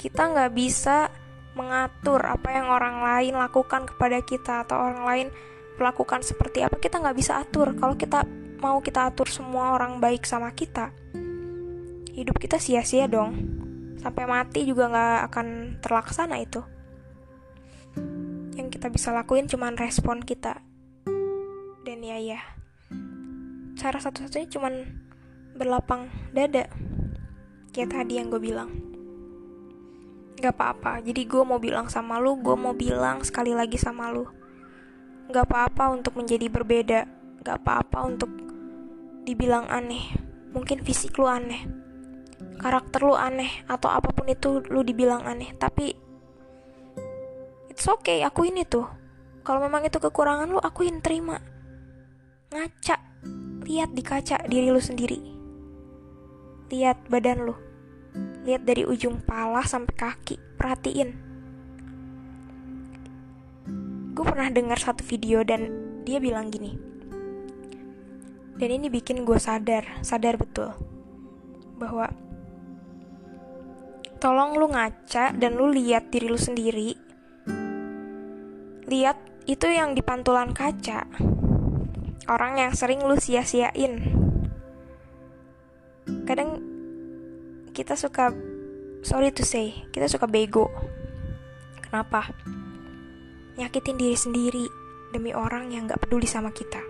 kita 0.00 0.32
nggak 0.32 0.56
bisa 0.56 1.12
mengatur 1.52 2.24
apa 2.24 2.48
yang 2.48 2.72
orang 2.72 3.04
lain 3.04 3.36
lakukan 3.36 3.84
kepada 3.84 4.24
kita 4.24 4.64
atau 4.64 4.88
orang 4.88 5.04
lain 5.04 5.28
melakukan 5.76 6.24
seperti 6.24 6.64
apa 6.64 6.80
kita 6.80 6.96
nggak 7.02 7.18
bisa 7.18 7.38
atur 7.38 7.76
kalau 7.76 7.92
kita 7.92 8.24
mau 8.58 8.82
kita 8.82 9.10
atur 9.10 9.30
semua 9.30 9.74
orang 9.78 10.02
baik 10.02 10.26
sama 10.26 10.50
kita 10.52 10.90
hidup 12.18 12.34
kita 12.42 12.58
sia-sia 12.58 13.06
dong. 13.06 13.38
Sampai 14.02 14.26
mati 14.26 14.66
juga 14.66 14.90
nggak 14.90 15.18
akan 15.30 15.46
terlaksana 15.78 16.42
itu. 16.42 16.66
Yang 18.58 18.74
kita 18.74 18.90
bisa 18.90 19.14
lakuin 19.14 19.46
cuman 19.46 19.78
respon 19.78 20.18
kita 20.26 20.58
dan 21.86 21.98
ya 22.02 22.18
ya. 22.18 22.40
Cara 23.78 24.02
satu-satunya 24.02 24.50
cuman 24.50 24.74
berlapang 25.54 26.10
dada. 26.34 26.66
Kayak 27.70 27.94
tadi 27.94 28.18
yang 28.18 28.34
gue 28.34 28.42
bilang. 28.42 28.70
Gak 30.38 30.54
apa-apa, 30.54 31.02
jadi 31.02 31.26
gue 31.26 31.42
mau 31.42 31.58
bilang 31.58 31.90
sama 31.90 32.22
lu, 32.22 32.38
gue 32.38 32.54
mau 32.54 32.70
bilang 32.70 33.26
sekali 33.26 33.54
lagi 33.54 33.74
sama 33.74 34.10
lu. 34.10 34.26
Gak 35.30 35.50
apa-apa 35.50 35.94
untuk 35.98 36.14
menjadi 36.14 36.46
berbeda. 36.46 37.00
Gak 37.42 37.58
apa-apa 37.62 38.06
untuk 38.06 38.30
dibilang 39.26 39.66
aneh 39.70 40.14
Mungkin 40.52 40.84
fisik 40.84 41.16
lu 41.18 41.26
aneh 41.26 41.64
Karakter 42.58 43.02
lu 43.02 43.14
aneh 43.14 43.64
Atau 43.70 43.90
apa 43.90 44.10
pun 44.12 44.28
itu 44.28 44.62
lu 44.68 44.82
dibilang 44.82 45.24
aneh 45.24 45.54
Tapi 45.56 45.94
It's 47.70 47.86
okay, 47.86 48.26
akuin 48.26 48.58
itu 48.58 48.82
Kalau 49.46 49.64
memang 49.64 49.86
itu 49.86 49.96
kekurangan 49.96 50.50
lu, 50.50 50.60
akuin, 50.60 51.00
terima 51.00 51.40
Ngaca 52.50 52.96
Lihat 53.68 53.92
di 53.92 54.02
kaca 54.02 54.42
diri 54.48 54.72
lu 54.72 54.80
sendiri 54.80 55.38
Lihat 56.68 57.08
badan 57.08 57.48
lu. 57.48 57.56
Lihat 58.44 58.68
dari 58.68 58.84
ujung 58.84 59.24
pala 59.24 59.64
sampai 59.64 59.96
kaki. 59.96 60.36
Perhatiin. 60.60 61.10
Gue 64.12 64.24
pernah 64.28 64.52
dengar 64.52 64.76
satu 64.76 65.00
video 65.00 65.40
dan 65.48 65.72
dia 66.04 66.20
bilang 66.20 66.52
gini. 66.52 66.76
Dan 68.58 68.68
ini 68.74 68.90
bikin 68.90 69.22
gue 69.22 69.38
sadar, 69.38 70.02
sadar 70.02 70.34
betul. 70.34 70.74
Bahwa 71.78 72.10
tolong 74.18 74.58
lu 74.58 74.66
ngaca 74.68 75.30
dan 75.32 75.54
lu 75.54 75.70
lihat 75.70 76.10
diri 76.10 76.26
lu 76.26 76.38
sendiri. 76.38 76.98
Lihat 78.90 79.46
itu 79.46 79.66
yang 79.70 79.94
di 79.94 80.02
pantulan 80.02 80.50
kaca. 80.50 81.06
Orang 82.28 82.60
yang 82.60 82.74
sering 82.74 83.00
lu 83.06 83.16
sia-siain 83.16 84.18
kadang 86.24 86.60
kita 87.76 87.96
suka 87.96 88.32
sorry 89.04 89.32
to 89.32 89.44
say 89.44 89.76
kita 89.92 90.08
suka 90.08 90.24
bego 90.24 90.68
kenapa 91.84 92.32
nyakitin 93.60 93.96
diri 94.00 94.16
sendiri 94.16 94.64
demi 95.12 95.32
orang 95.32 95.72
yang 95.72 95.88
gak 95.88 96.00
peduli 96.04 96.28
sama 96.28 96.52
kita 96.52 96.80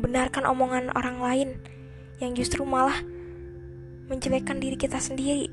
membenarkan 0.00 0.48
omongan 0.48 0.88
orang 0.96 1.20
lain 1.20 1.48
yang 2.24 2.32
justru 2.32 2.64
malah 2.64 2.96
menjelekkan 4.08 4.56
diri 4.56 4.80
kita 4.80 4.96
sendiri. 4.96 5.52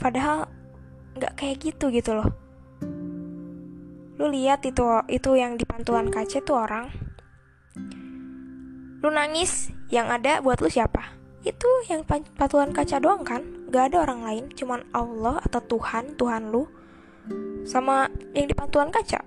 Padahal 0.00 0.48
gak 1.20 1.36
kayak 1.36 1.60
gitu 1.60 1.92
gitu 1.92 2.16
loh. 2.16 2.32
Lu 4.16 4.32
lihat 4.32 4.64
itu 4.64 4.80
itu 5.12 5.36
yang 5.36 5.60
di 5.60 5.68
pantulan 5.68 6.08
kaca 6.08 6.40
tuh 6.40 6.56
orang. 6.56 6.88
Lu 9.04 9.12
nangis 9.12 9.68
yang 9.92 10.08
ada 10.08 10.40
buat 10.40 10.64
lu 10.64 10.72
siapa? 10.72 11.20
Itu 11.44 11.68
yang 11.92 12.08
patuhan 12.36 12.72
kaca 12.72 12.96
doang 12.96 13.28
kan? 13.28 13.44
Gak 13.68 13.92
ada 13.92 14.08
orang 14.08 14.24
lain 14.24 14.44
cuman 14.56 14.88
Allah 14.96 15.36
atau 15.44 15.60
Tuhan 15.60 16.16
Tuhan 16.16 16.48
lu 16.48 16.64
sama 17.68 18.08
yang 18.32 18.48
di 18.48 18.56
pantulan 18.56 18.88
kaca. 18.88 19.20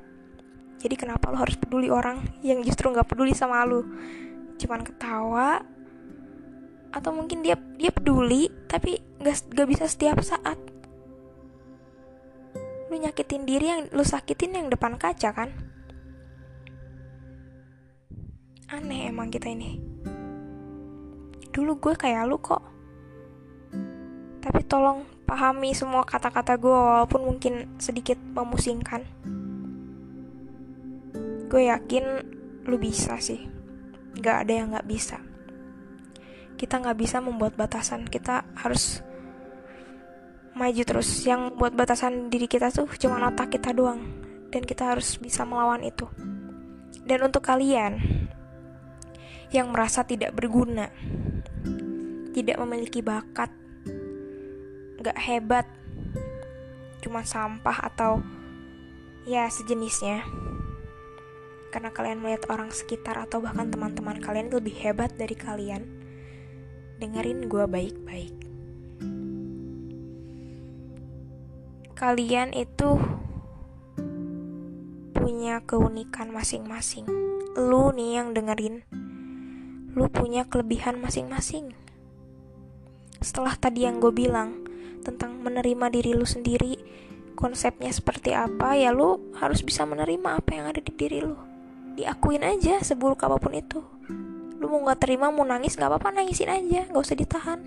Jadi 0.84 1.00
kenapa 1.00 1.32
lu 1.32 1.40
harus 1.40 1.56
peduli 1.56 1.88
orang 1.88 2.20
yang 2.44 2.60
justru 2.60 2.92
nggak 2.92 3.08
peduli 3.08 3.32
sama 3.32 3.64
lu 3.64 3.88
cuman 4.64 4.88
ketawa 4.88 5.60
atau 6.96 7.12
mungkin 7.12 7.44
dia 7.44 7.60
dia 7.76 7.92
peduli 7.92 8.48
tapi 8.72 9.04
gak, 9.20 9.52
gak 9.52 9.68
bisa 9.68 9.86
setiap 9.92 10.24
saat. 10.24 10.56
Lu 12.88 12.96
nyakitin 12.96 13.44
diri 13.44 13.68
yang 13.68 13.82
lu 13.92 14.08
sakitin 14.08 14.56
yang 14.56 14.68
depan 14.72 14.96
kaca 14.96 15.36
kan? 15.36 15.50
Aneh 18.72 19.12
emang 19.12 19.28
kita 19.28 19.52
ini. 19.52 19.82
Dulu 21.52 21.78
gue 21.78 21.94
kayak 22.00 22.26
lu 22.30 22.40
kok. 22.40 22.64
Tapi 24.42 24.62
tolong 24.66 25.06
pahami 25.26 25.74
semua 25.76 26.06
kata-kata 26.06 26.58
gue 26.58 26.74
walaupun 26.74 27.22
mungkin 27.26 27.78
sedikit 27.82 28.18
memusingkan. 28.18 29.06
Gue 31.50 31.70
yakin 31.70 32.06
lu 32.66 32.82
bisa 32.82 33.20
sih 33.22 33.53
gak 34.18 34.48
ada 34.48 34.54
yang 34.54 34.68
gak 34.74 34.88
bisa. 34.90 35.18
Kita 36.60 36.82
gak 36.82 36.98
bisa 36.98 37.22
membuat 37.24 37.58
batasan. 37.58 38.06
Kita 38.06 38.46
harus 38.58 39.02
maju 40.54 40.82
terus. 40.86 41.10
Yang 41.26 41.58
buat 41.58 41.74
batasan 41.74 42.30
diri 42.30 42.46
kita 42.46 42.70
tuh 42.70 42.90
cuma 43.00 43.22
otak 43.24 43.54
kita 43.54 43.74
doang. 43.74 44.02
Dan 44.54 44.62
kita 44.66 44.94
harus 44.94 45.18
bisa 45.18 45.46
melawan 45.46 45.82
itu. 45.82 46.06
Dan 47.04 47.26
untuk 47.26 47.42
kalian 47.44 48.00
yang 49.54 49.70
merasa 49.70 50.02
tidak 50.02 50.34
berguna 50.34 50.90
tidak 52.34 52.58
memiliki 52.66 53.06
bakat, 53.06 53.54
gak 55.00 55.18
hebat, 55.22 55.70
cuma 57.06 57.22
sampah 57.22 57.78
atau 57.94 58.26
ya 59.30 59.46
sejenisnya. 59.48 60.26
Karena 61.74 61.90
kalian 61.90 62.22
melihat 62.22 62.46
orang 62.54 62.70
sekitar 62.70 63.18
atau 63.18 63.42
bahkan 63.42 63.74
teman-teman 63.74 64.22
kalian 64.22 64.54
lebih 64.54 64.78
hebat 64.78 65.10
dari 65.18 65.34
kalian, 65.34 65.90
dengerin 67.02 67.50
gue 67.50 67.66
baik-baik. 67.66 68.36
Kalian 71.98 72.54
itu 72.54 73.02
punya 75.18 75.66
keunikan 75.66 76.30
masing-masing. 76.30 77.10
Lu 77.58 77.90
nih 77.90 78.22
yang 78.22 78.38
dengerin, 78.38 78.86
lu 79.98 80.06
punya 80.14 80.46
kelebihan 80.46 81.02
masing-masing 81.02 81.74
setelah 83.24 83.56
tadi 83.56 83.88
yang 83.88 84.04
gue 84.04 84.12
bilang 84.12 84.68
tentang 85.00 85.40
menerima 85.40 85.88
diri 85.96 86.12
lu 86.12 86.28
sendiri 86.28 86.76
konsepnya 87.40 87.90
seperti 87.90 88.36
apa 88.36 88.76
ya 88.76 88.92
lu 88.92 89.32
harus 89.40 89.64
bisa 89.64 89.88
menerima 89.88 90.44
apa 90.44 90.52
yang 90.52 90.66
ada 90.68 90.84
di 90.84 90.92
diri 90.92 91.24
lu 91.24 91.53
diakuin 91.94 92.44
aja 92.46 92.82
seburuk 92.82 93.26
apa 93.26 93.38
pun 93.38 93.54
itu. 93.54 93.80
Lu 94.58 94.66
mau 94.70 94.82
nggak 94.84 95.00
terima 95.02 95.30
mau 95.30 95.46
nangis 95.46 95.78
nggak 95.78 95.90
apa-apa 95.90 96.10
nangisin 96.22 96.50
aja 96.50 96.90
nggak 96.90 97.04
usah 97.04 97.18
ditahan. 97.18 97.60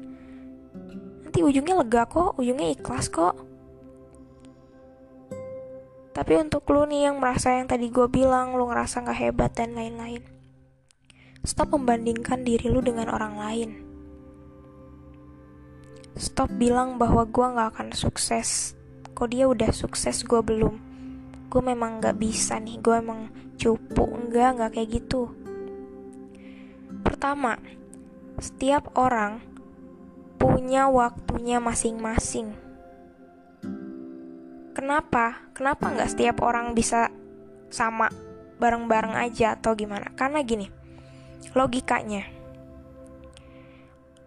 Nanti 1.27 1.39
ujungnya 1.43 1.79
lega 1.79 2.07
kok 2.07 2.39
ujungnya 2.39 2.75
ikhlas 2.75 3.11
kok. 3.11 3.35
Tapi 6.17 6.33
untuk 6.41 6.65
lu 6.73 6.89
nih 6.89 7.13
yang 7.13 7.21
merasa 7.21 7.53
yang 7.55 7.69
tadi 7.69 7.93
gue 7.93 8.09
bilang 8.09 8.57
lu 8.57 8.67
ngerasa 8.73 9.05
nggak 9.05 9.19
hebat 9.21 9.53
dan 9.53 9.77
lain-lain 9.77 10.37
stop 11.47 11.79
membandingkan 11.79 12.43
diri 12.43 12.67
lu 12.67 12.83
dengan 12.83 13.07
orang 13.07 13.39
lain. 13.39 13.71
Stop 16.19 16.51
bilang 16.59 16.99
bahwa 16.99 17.23
gue 17.23 17.47
gak 17.55 17.69
akan 17.79 17.89
sukses. 17.95 18.75
Kok 19.15 19.31
dia 19.31 19.47
udah 19.47 19.71
sukses 19.71 20.27
gue 20.27 20.43
belum 20.43 20.86
gue 21.47 21.63
memang 21.63 22.03
gak 22.03 22.19
bisa 22.19 22.59
nih 22.59 22.79
gue 22.83 22.97
emang 22.99 23.21
cupu. 23.57 24.05
Enggak 24.05 24.59
nggak 24.59 24.71
kayak 24.77 24.91
gitu. 25.03 25.33
Pertama 27.03 27.57
setiap 28.37 28.93
orang 28.99 29.41
punya 30.37 30.91
waktunya 30.93 31.57
masing-masing. 31.63 32.53
Kenapa? 34.77 35.49
Kenapa 35.57 35.89
nggak 35.89 36.13
setiap 36.13 36.45
orang 36.45 36.77
bisa 36.77 37.09
sama 37.73 38.13
bareng-bareng 38.61 39.17
aja 39.17 39.57
atau 39.57 39.73
gimana? 39.73 40.13
Karena 40.13 40.45
gini 40.45 40.69
logikanya. 41.57 42.29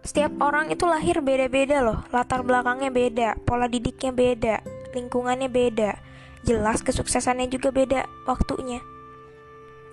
Setiap 0.02 0.42
orang 0.42 0.72
itu 0.74 0.88
lahir 0.88 1.22
beda-beda 1.22 1.84
loh. 1.84 2.02
Latar 2.10 2.42
belakangnya 2.42 2.90
beda 2.90 3.28
pola 3.46 3.70
didiknya 3.70 4.10
beda 4.10 4.56
lingkungannya 4.90 5.46
beda 5.46 5.99
jelas 6.44 6.80
kesuksesannya 6.80 7.48
juga 7.52 7.72
beda 7.72 8.08
waktunya. 8.24 8.80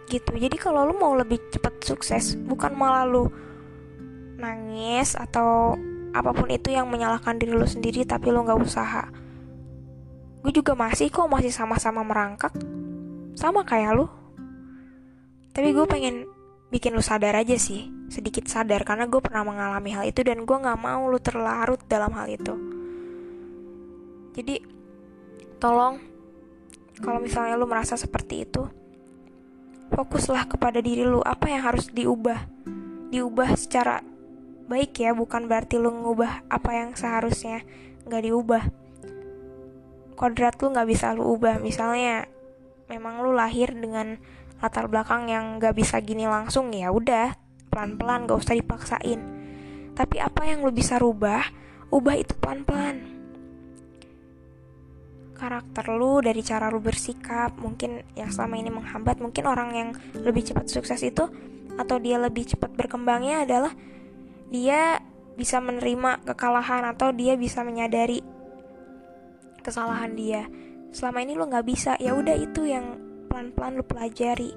Gitu. 0.07 0.31
Jadi 0.39 0.55
kalau 0.55 0.87
lu 0.87 0.95
mau 0.95 1.11
lebih 1.15 1.39
cepat 1.51 1.83
sukses 1.83 2.39
bukan 2.39 2.71
malah 2.71 3.03
lu 3.03 3.27
nangis 4.39 5.17
atau 5.17 5.75
apa 6.15 6.31
pun 6.31 6.47
itu 6.47 6.71
yang 6.71 6.87
menyalahkan 6.87 7.35
diri 7.35 7.51
lu 7.51 7.67
sendiri 7.67 8.07
tapi 8.07 8.31
lu 8.31 8.47
nggak 8.47 8.61
usaha. 8.63 9.11
Gue 10.39 10.51
juga 10.55 10.79
masih 10.79 11.11
kok 11.11 11.27
masih 11.27 11.51
sama-sama 11.51 12.07
merangkak. 12.07 12.55
Sama 13.35 13.67
kayak 13.67 13.99
lu. 13.99 14.07
Tapi 15.51 15.75
gue 15.75 15.85
pengen 15.89 16.23
bikin 16.71 16.95
lu 16.95 17.03
sadar 17.03 17.35
aja 17.35 17.59
sih. 17.59 17.91
Sedikit 18.07 18.47
sadar 18.47 18.87
karena 18.87 19.11
gue 19.11 19.19
pernah 19.19 19.43
mengalami 19.43 19.91
hal 19.91 20.07
itu 20.07 20.23
dan 20.23 20.47
gue 20.47 20.57
nggak 20.57 20.79
mau 20.79 21.11
lu 21.11 21.19
terlarut 21.19 21.83
dalam 21.91 22.15
hal 22.15 22.31
itu. 22.31 22.55
Jadi 24.37 24.55
tolong 25.59 25.97
kalau 26.99 27.21
misalnya 27.21 27.53
lu 27.57 27.69
merasa 27.69 27.93
seperti 27.93 28.45
itu 28.47 28.65
fokuslah 29.91 30.51
kepada 30.51 30.83
diri 30.83 31.07
lu. 31.07 31.23
Apa 31.23 31.51
yang 31.51 31.61
harus 31.63 31.89
diubah? 31.91 32.47
Diubah 33.11 33.55
secara 33.55 34.03
baik 34.67 34.99
ya 34.99 35.15
bukan 35.15 35.47
berarti 35.47 35.79
lu 35.79 35.95
ngubah 35.95 36.51
apa 36.51 36.71
yang 36.75 36.89
seharusnya 36.93 37.63
nggak 38.07 38.23
diubah. 38.27 38.63
Kodrat 40.17 40.59
lu 40.59 40.73
nggak 40.73 40.87
bisa 40.89 41.15
lu 41.15 41.37
ubah. 41.37 41.61
Misalnya 41.63 42.27
memang 42.91 43.23
lu 43.23 43.31
lahir 43.31 43.71
dengan 43.71 44.19
latar 44.59 44.89
belakang 44.89 45.29
yang 45.29 45.61
nggak 45.61 45.77
bisa 45.77 46.01
gini 46.01 46.25
langsung 46.25 46.73
ya 46.73 46.89
udah 46.89 47.37
pelan 47.69 47.93
pelan 47.95 48.25
gak 48.25 48.41
usah 48.41 48.57
dipaksain. 48.57 49.21
Tapi 49.93 50.17
apa 50.17 50.49
yang 50.49 50.65
lu 50.65 50.73
bisa 50.73 50.97
rubah 50.97 51.45
ubah 51.87 52.15
itu 52.19 52.35
pelan 52.35 52.67
pelan 52.67 53.16
karakter 55.37 55.85
lu, 55.93 56.19
dari 56.19 56.41
cara 56.41 56.73
lu 56.73 56.81
bersikap, 56.81 57.53
mungkin 57.61 58.01
yang 58.17 58.33
selama 58.33 58.57
ini 58.57 58.73
menghambat, 58.73 59.21
mungkin 59.21 59.45
orang 59.45 59.69
yang 59.77 59.89
lebih 60.17 60.49
cepat 60.49 60.67
sukses 60.67 60.99
itu 61.05 61.29
atau 61.77 62.01
dia 62.01 62.17
lebih 62.17 62.49
cepat 62.49 62.73
berkembangnya 62.73 63.45
adalah 63.45 63.71
dia 64.49 64.97
bisa 65.37 65.61
menerima 65.61 66.25
kekalahan 66.25 66.89
atau 66.89 67.13
dia 67.13 67.37
bisa 67.37 67.61
menyadari 67.61 68.25
kesalahan 69.61 70.17
dia. 70.17 70.49
Selama 70.89 71.21
ini 71.21 71.37
lu 71.37 71.45
nggak 71.45 71.67
bisa, 71.67 71.93
ya 72.01 72.17
udah 72.17 72.33
itu 72.33 72.65
yang 72.65 72.97
pelan-pelan 73.29 73.77
lu 73.77 73.85
pelajari. 73.85 74.51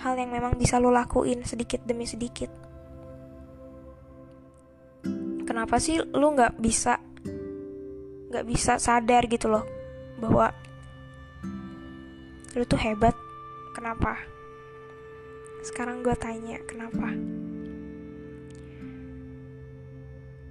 Hal 0.00 0.16
yang 0.16 0.32
memang 0.32 0.56
bisa 0.56 0.80
lu 0.80 0.88
lakuin 0.88 1.44
sedikit 1.44 1.84
demi 1.84 2.08
sedikit. 2.08 2.48
Kenapa 5.44 5.76
sih 5.76 6.00
lu 6.00 6.32
nggak 6.32 6.56
bisa 6.56 6.96
nggak 8.36 8.52
bisa 8.52 8.76
sadar 8.76 9.24
gitu 9.32 9.48
loh 9.48 9.64
bahwa 10.20 10.52
lu 12.52 12.68
tuh 12.68 12.76
hebat. 12.76 13.16
Kenapa? 13.72 14.20
Sekarang 15.64 16.04
gue 16.04 16.12
tanya 16.20 16.60
kenapa? 16.68 17.16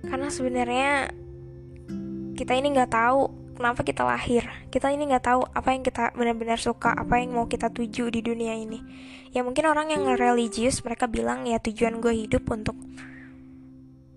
Karena 0.09 0.33
sebenarnya 0.33 1.13
kita 2.33 2.57
ini 2.57 2.73
nggak 2.73 2.89
tahu 2.89 3.29
kenapa 3.53 3.85
kita 3.85 4.01
lahir. 4.01 4.49
Kita 4.73 4.89
ini 4.89 5.13
nggak 5.13 5.25
tahu 5.29 5.45
apa 5.45 5.69
yang 5.77 5.85
kita 5.85 6.13
benar-benar 6.17 6.57
suka 6.57 6.89
apa 6.89 7.21
yang 7.21 7.37
mau 7.37 7.45
kita 7.45 7.69
tuju 7.69 8.09
di 8.09 8.25
dunia 8.25 8.57
ini. 8.57 8.81
Ya 9.29 9.45
mungkin 9.45 9.69
orang 9.69 9.93
yang 9.93 10.09
religius 10.17 10.81
mereka 10.81 11.05
bilang 11.05 11.45
ya 11.45 11.61
tujuan 11.61 12.01
gue 12.01 12.13
hidup 12.17 12.49
untuk 12.49 12.77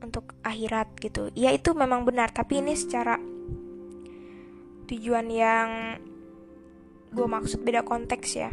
untuk 0.00 0.32
akhirat 0.40 0.92
gitu. 1.04 1.28
Ya 1.36 1.52
itu 1.52 1.76
memang 1.76 2.08
benar 2.08 2.32
tapi 2.32 2.64
ini 2.64 2.72
secara 2.72 3.37
tujuan 4.88 5.28
yang 5.28 5.68
gue 7.12 7.28
maksud 7.28 7.60
beda 7.60 7.84
konteks 7.84 8.28
ya 8.36 8.48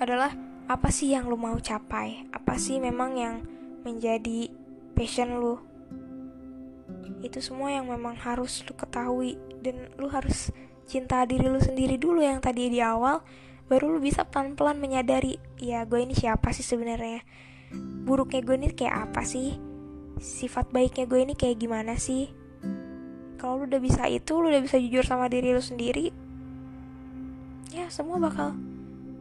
adalah 0.00 0.32
apa 0.64 0.88
sih 0.88 1.12
yang 1.12 1.28
lu 1.28 1.36
mau 1.36 1.54
capai? 1.60 2.24
Apa 2.32 2.56
sih 2.56 2.80
memang 2.80 3.14
yang 3.14 3.44
menjadi 3.84 4.48
passion 4.96 5.38
lu? 5.38 5.60
Itu 7.20 7.44
semua 7.44 7.72
yang 7.72 7.92
memang 7.92 8.16
harus 8.16 8.64
lu 8.64 8.72
ketahui 8.72 9.36
dan 9.60 9.92
lu 10.00 10.08
harus 10.08 10.48
cinta 10.88 11.24
diri 11.28 11.46
lu 11.48 11.60
sendiri 11.60 12.00
dulu 12.00 12.20
yang 12.20 12.40
tadi 12.40 12.68
di 12.68 12.80
awal 12.80 13.24
baru 13.64 13.96
lu 13.96 14.00
bisa 14.00 14.28
pelan-pelan 14.28 14.76
menyadari 14.76 15.40
ya 15.56 15.88
gue 15.88 16.00
ini 16.00 16.16
siapa 16.16 16.52
sih 16.56 16.64
sebenarnya? 16.64 17.20
Buruknya 18.04 18.40
gue 18.40 18.56
ini 18.56 18.68
kayak 18.72 19.12
apa 19.12 19.22
sih? 19.24 19.56
Sifat 20.20 20.72
baiknya 20.72 21.04
gue 21.04 21.20
ini 21.20 21.34
kayak 21.36 21.60
gimana 21.60 21.96
sih 22.00 22.43
kalau 23.44 23.60
lu 23.60 23.68
udah 23.68 23.82
bisa 23.84 24.08
itu 24.08 24.40
lu 24.40 24.48
udah 24.48 24.64
bisa 24.64 24.80
jujur 24.80 25.04
sama 25.04 25.28
diri 25.28 25.52
lu 25.52 25.60
sendiri 25.60 26.08
ya 27.74 27.84
semua 27.92 28.16
bakal 28.16 28.56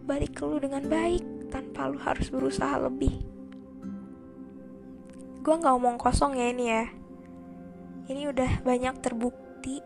balik 0.07 0.39
ke 0.39 0.47
lu 0.47 0.63
dengan 0.63 0.87
baik 0.87 1.23
tanpa 1.51 1.89
lu 1.89 1.97
harus 1.97 2.29
berusaha 2.29 2.79
lebih. 2.79 3.23
Gue 5.43 5.55
nggak 5.57 5.75
omong 5.75 5.97
kosong 5.99 6.37
ya 6.37 6.53
ini 6.53 6.65
ya. 6.69 6.85
Ini 8.07 8.29
udah 8.29 8.61
banyak 8.61 8.99
terbukti 8.99 9.81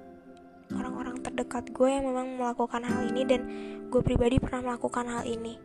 orang-orang 0.74 1.24
terdekat 1.24 1.72
gue 1.72 1.90
yang 1.90 2.06
memang 2.06 2.36
melakukan 2.36 2.84
hal 2.84 3.08
ini 3.08 3.22
dan 3.24 3.42
gue 3.88 4.02
pribadi 4.04 4.36
pernah 4.38 4.74
melakukan 4.74 5.06
hal 5.06 5.24
ini. 5.24 5.56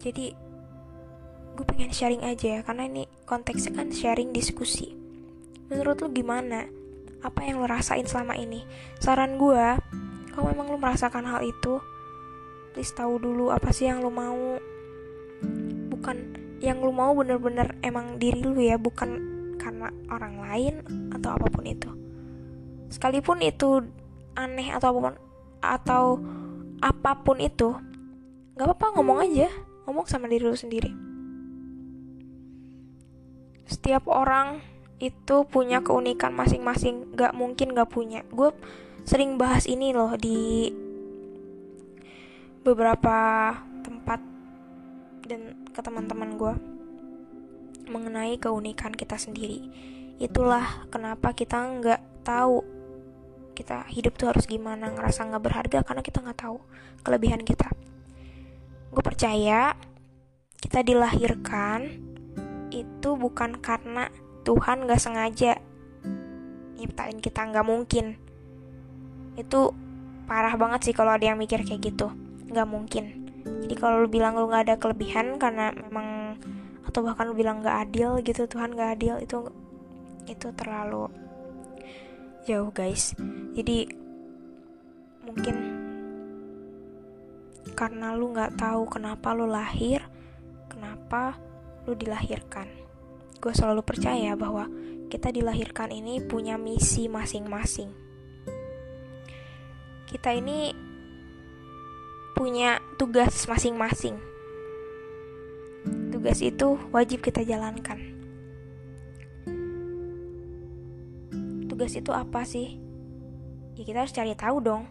Jadi 0.00 0.26
gue 1.52 1.64
pengen 1.68 1.92
sharing 1.92 2.24
aja 2.24 2.58
ya 2.58 2.60
karena 2.64 2.88
ini 2.88 3.04
konteksnya 3.28 3.76
kan 3.76 3.92
sharing 3.92 4.32
diskusi 4.32 5.01
Menurut 5.72 6.04
lu 6.04 6.12
gimana? 6.12 6.68
Apa 7.24 7.48
yang 7.48 7.64
lu 7.64 7.66
rasain 7.66 8.04
selama 8.04 8.36
ini? 8.36 8.60
Saran 9.00 9.40
gue, 9.40 9.64
kalau 10.36 10.52
memang 10.52 10.68
lu 10.68 10.76
merasakan 10.76 11.24
hal 11.24 11.40
itu, 11.40 11.80
please 12.76 12.92
tahu 12.92 13.16
dulu 13.16 13.48
apa 13.48 13.72
sih 13.72 13.88
yang 13.88 14.04
lu 14.04 14.12
mau. 14.12 14.60
Bukan 15.88 16.16
yang 16.60 16.84
lu 16.84 16.92
mau 16.92 17.16
bener-bener 17.16 17.72
emang 17.80 18.20
diri 18.20 18.44
lu 18.44 18.60
ya, 18.60 18.76
bukan 18.76 19.16
karena 19.56 19.88
orang 20.12 20.44
lain 20.44 20.74
atau 21.08 21.40
apa 21.40 21.48
pun 21.48 21.64
itu. 21.64 21.88
Sekalipun 22.92 23.40
itu 23.40 23.80
aneh 24.36 24.68
atau 24.76 24.92
apa 24.92 25.00
pun 25.00 25.14
atau 25.62 26.04
apa 26.84 27.16
pun 27.24 27.40
itu, 27.40 27.72
nggak 28.58 28.66
apa-apa 28.68 28.86
ngomong 29.00 29.24
aja, 29.24 29.48
ngomong 29.88 30.04
sama 30.04 30.28
diri 30.28 30.44
lu 30.44 30.58
sendiri. 30.58 30.92
Setiap 33.64 34.04
orang 34.10 34.71
itu 35.02 35.42
punya 35.50 35.82
keunikan 35.82 36.30
masing-masing. 36.30 37.18
Gak 37.18 37.34
mungkin 37.34 37.74
gak 37.74 37.90
punya. 37.90 38.22
Gue 38.30 38.54
sering 39.02 39.34
bahas 39.34 39.66
ini 39.66 39.90
loh 39.90 40.14
di 40.14 40.70
beberapa 42.62 43.50
tempat 43.82 44.22
dan 45.26 45.66
ke 45.74 45.80
teman-teman 45.82 46.38
gue 46.38 46.54
mengenai 47.90 48.38
keunikan 48.38 48.94
kita 48.94 49.18
sendiri. 49.18 49.66
Itulah 50.22 50.86
kenapa 50.86 51.34
kita 51.34 51.58
nggak 51.58 52.22
tahu 52.22 52.62
kita 53.58 53.84
hidup 53.90 54.14
tuh 54.14 54.30
harus 54.30 54.46
gimana 54.46 54.94
ngerasa 54.94 55.26
nggak 55.26 55.42
berharga 55.42 55.78
karena 55.82 56.02
kita 56.06 56.22
nggak 56.22 56.38
tahu 56.38 56.62
kelebihan 57.02 57.42
kita. 57.42 57.66
Gue 58.94 59.02
percaya 59.02 59.74
kita 60.62 60.86
dilahirkan 60.86 61.90
itu 62.70 63.10
bukan 63.18 63.58
karena 63.58 64.08
Tuhan 64.42 64.90
gak 64.90 65.00
sengaja 65.02 65.58
nyiptain 66.82 67.22
kita 67.22 67.46
nggak 67.46 67.62
mungkin. 67.62 68.18
Itu 69.38 69.70
parah 70.26 70.58
banget 70.58 70.90
sih 70.90 70.94
kalau 70.96 71.14
ada 71.14 71.30
yang 71.30 71.38
mikir 71.38 71.62
kayak 71.62 71.94
gitu. 71.94 72.10
Nggak 72.50 72.68
mungkin. 72.68 73.04
Jadi 73.62 73.74
kalau 73.78 74.02
lu 74.02 74.08
bilang 74.10 74.34
lu 74.34 74.50
nggak 74.50 74.66
ada 74.66 74.76
kelebihan 74.82 75.38
karena 75.38 75.70
memang 75.70 76.38
atau 76.82 77.06
bahkan 77.06 77.30
lu 77.30 77.38
bilang 77.38 77.62
nggak 77.62 77.88
adil 77.88 78.18
gitu 78.20 78.50
Tuhan 78.50 78.74
nggak 78.74 78.90
adil 78.98 79.14
itu 79.22 79.38
itu 80.26 80.48
terlalu 80.58 81.06
jauh 82.42 82.74
guys. 82.74 83.14
Jadi 83.54 83.86
mungkin 85.22 85.56
karena 87.78 88.10
lu 88.18 88.34
nggak 88.34 88.58
tahu 88.58 88.90
kenapa 88.90 89.32
lu 89.38 89.46
lahir 89.46 90.02
kenapa 90.66 91.38
lu 91.86 91.94
dilahirkan 91.94 92.81
gue 93.42 93.50
selalu 93.50 93.82
percaya 93.82 94.38
bahwa 94.38 94.70
kita 95.10 95.34
dilahirkan 95.34 95.90
ini 95.90 96.22
punya 96.22 96.54
misi 96.54 97.10
masing-masing. 97.10 97.90
Kita 100.06 100.30
ini 100.30 100.70
punya 102.38 102.78
tugas 103.02 103.34
masing-masing. 103.50 104.14
Tugas 106.14 106.38
itu 106.38 106.78
wajib 106.94 107.18
kita 107.18 107.42
jalankan. 107.42 107.98
Tugas 111.66 111.98
itu 111.98 112.14
apa 112.14 112.46
sih? 112.46 112.78
Ya 113.74 113.82
kita 113.82 114.06
harus 114.06 114.14
cari 114.14 114.38
tahu 114.38 114.56
dong. 114.62 114.86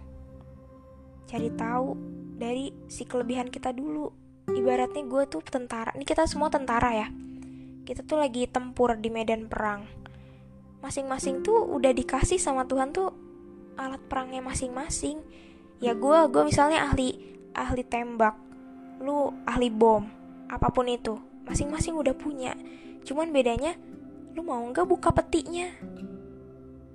Cari 1.24 1.48
tahu 1.56 1.96
dari 2.36 2.76
si 2.92 3.08
kelebihan 3.08 3.48
kita 3.48 3.72
dulu. 3.72 4.12
Ibaratnya 4.52 5.08
gue 5.08 5.24
tuh 5.32 5.40
tentara. 5.40 5.96
Ini 5.96 6.04
kita 6.04 6.28
semua 6.28 6.52
tentara 6.52 6.92
ya 6.92 7.31
kita 7.92 8.08
tuh 8.08 8.24
lagi 8.24 8.48
tempur 8.48 8.96
di 8.96 9.12
medan 9.12 9.52
perang. 9.52 9.84
Masing-masing 10.80 11.44
tuh 11.44 11.60
udah 11.76 11.92
dikasih 11.92 12.40
sama 12.40 12.64
Tuhan 12.64 12.96
tuh 12.96 13.12
alat 13.76 14.00
perangnya 14.08 14.40
masing-masing. 14.40 15.20
Ya 15.84 15.92
gue 15.92 16.20
gue 16.32 16.44
misalnya 16.48 16.88
ahli 16.88 17.20
ahli 17.52 17.84
tembak 17.84 18.40
lu 19.04 19.36
ahli 19.44 19.68
bom 19.68 20.08
apa 20.48 20.72
pun 20.72 20.88
itu 20.88 21.20
masing-masing 21.44 22.00
udah 22.00 22.16
punya. 22.16 22.56
Cuman 23.04 23.36
bedanya 23.36 23.76
lu 24.40 24.48
mau 24.48 24.64
nggak 24.72 24.88
buka 24.88 25.12
petinya? 25.12 25.68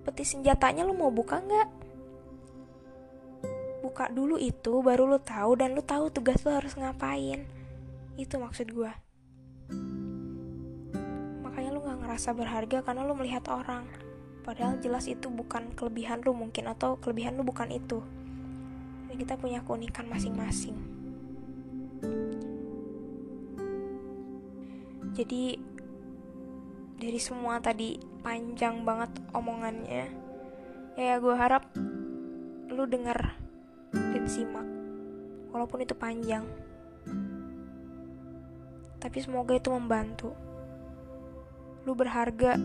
Peti 0.00 0.24
senjatanya 0.24 0.88
lu 0.88 0.96
mau 0.96 1.12
buka 1.12 1.44
nggak? 1.44 1.68
Buka 3.84 4.08
dulu 4.08 4.40
itu 4.40 4.80
baru 4.80 5.04
lu 5.04 5.20
tahu 5.20 5.60
dan 5.60 5.76
lu 5.76 5.84
tahu 5.84 6.08
tugas 6.08 6.40
lu 6.40 6.56
harus 6.56 6.72
ngapain. 6.72 7.44
Itu 8.16 8.40
maksud 8.40 8.72
gue 8.72 8.92
ngerasa 12.06 12.38
berharga 12.38 12.86
karena 12.86 13.02
lu 13.02 13.18
melihat 13.18 13.42
orang. 13.50 13.82
Padahal 14.46 14.78
jelas 14.78 15.10
itu 15.10 15.26
bukan 15.26 15.74
kelebihan 15.74 16.22
lu 16.22 16.30
mungkin 16.30 16.70
atau 16.70 17.02
kelebihan 17.02 17.34
lu 17.34 17.42
bukan 17.42 17.66
itu. 17.74 17.98
Dan 19.10 19.18
kita 19.18 19.34
punya 19.34 19.58
keunikan 19.66 20.06
masing-masing. 20.06 20.78
Jadi 25.18 25.58
dari 27.02 27.18
semua 27.18 27.58
tadi 27.58 27.98
panjang 28.22 28.86
banget 28.86 29.10
omongannya 29.34 30.08
ya 30.96 31.20
gue 31.20 31.34
harap 31.36 31.66
lu 32.70 32.86
denger 32.86 33.18
dan 33.90 34.24
simak. 34.30 34.68
Walaupun 35.50 35.82
itu 35.82 35.98
panjang. 35.98 36.46
Tapi 39.02 39.18
semoga 39.18 39.58
itu 39.58 39.74
membantu 39.74 40.45
lu 41.86 41.94
berharga 41.94 42.58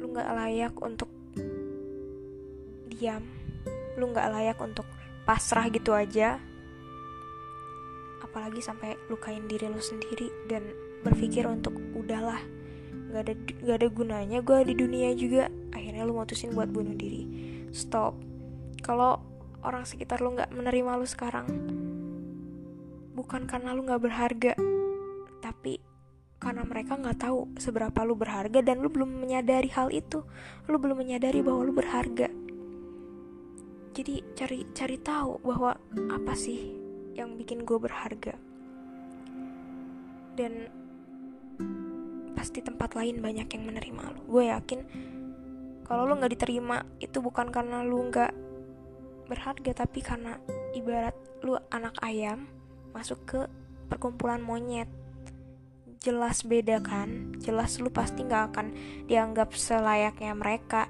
lu 0.00 0.08
gak 0.16 0.32
layak 0.32 0.74
untuk 0.80 1.12
diam 2.88 3.22
lu 4.00 4.08
gak 4.10 4.32
layak 4.32 4.58
untuk 4.62 4.86
pasrah 5.28 5.68
gitu 5.68 5.92
aja. 5.92 6.40
Apalagi 8.24 8.64
sampai 8.64 8.96
lukain 9.12 9.44
diri 9.44 9.68
lu 9.68 9.82
sendiri 9.82 10.32
dan 10.48 10.64
berpikir 11.04 11.44
untuk 11.44 11.76
udahlah 11.92 12.40
gak 13.12 13.22
ada 13.28 13.34
gak 13.68 13.76
ada 13.84 13.88
gunanya 13.92 14.38
gue 14.40 14.58
di 14.64 14.74
dunia 14.78 15.12
juga. 15.12 15.52
Akhirnya 15.76 16.08
lu 16.08 16.16
mutusin 16.16 16.56
buat 16.56 16.72
bunuh 16.72 16.96
diri. 16.96 17.28
Stop. 17.74 18.16
Kalau 18.80 19.20
orang 19.62 19.84
sekitar 19.84 20.22
lu 20.22 20.32
nggak 20.38 20.54
menerima 20.54 20.96
lu 20.96 21.06
sekarang 21.06 21.46
bukan 23.18 23.50
karena 23.50 23.74
lu 23.74 23.82
nggak 23.82 23.98
berharga 23.98 24.52
karena 26.48 26.64
mereka 26.64 26.96
nggak 26.96 27.28
tahu 27.28 27.60
seberapa 27.60 28.08
lu 28.08 28.16
berharga 28.16 28.64
dan 28.64 28.80
lu 28.80 28.88
belum 28.88 29.20
menyadari 29.20 29.68
hal 29.68 29.92
itu. 29.92 30.24
Lu 30.64 30.80
belum 30.80 31.04
menyadari 31.04 31.44
bahwa 31.44 31.60
lu 31.60 31.76
berharga. 31.76 32.32
Jadi 33.92 34.24
cari 34.32 34.64
cari 34.72 34.96
tahu 34.96 35.44
bahwa 35.44 35.76
apa 36.08 36.32
sih 36.32 36.72
yang 37.12 37.36
bikin 37.36 37.68
gue 37.68 37.76
berharga. 37.76 38.32
Dan 40.40 40.72
pasti 42.32 42.64
tempat 42.64 42.96
lain 42.96 43.20
banyak 43.20 43.44
yang 43.52 43.68
menerima 43.68 44.16
lu. 44.16 44.20
Gue 44.32 44.48
yakin 44.48 44.80
kalau 45.84 46.08
lu 46.08 46.16
nggak 46.16 46.32
diterima 46.32 46.80
itu 46.96 47.20
bukan 47.20 47.52
karena 47.52 47.84
lu 47.84 48.08
nggak 48.08 48.32
berharga 49.28 49.84
tapi 49.84 50.00
karena 50.00 50.40
ibarat 50.72 51.12
lu 51.44 51.60
anak 51.68 51.92
ayam 52.00 52.48
masuk 52.96 53.20
ke 53.28 53.40
perkumpulan 53.92 54.40
monyet 54.40 54.88
jelas 55.98 56.46
beda 56.46 56.78
kan? 56.80 57.34
Jelas 57.42 57.78
lu 57.82 57.90
pasti 57.90 58.22
nggak 58.22 58.44
akan 58.54 58.66
dianggap 59.10 59.54
selayaknya 59.54 60.32
mereka. 60.34 60.86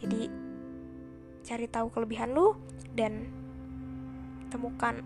Jadi 0.00 0.28
cari 1.46 1.66
tahu 1.70 1.88
kelebihan 1.88 2.36
lu 2.36 2.52
dan 2.92 3.28
temukan 4.52 5.00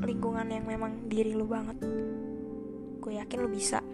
lingkungan 0.00 0.48
yang 0.48 0.64
memang 0.64 1.06
diri 1.06 1.36
lu 1.36 1.44
banget. 1.44 1.76
Gue 3.02 3.20
yakin 3.20 3.38
lu 3.44 3.50
bisa. 3.52 3.84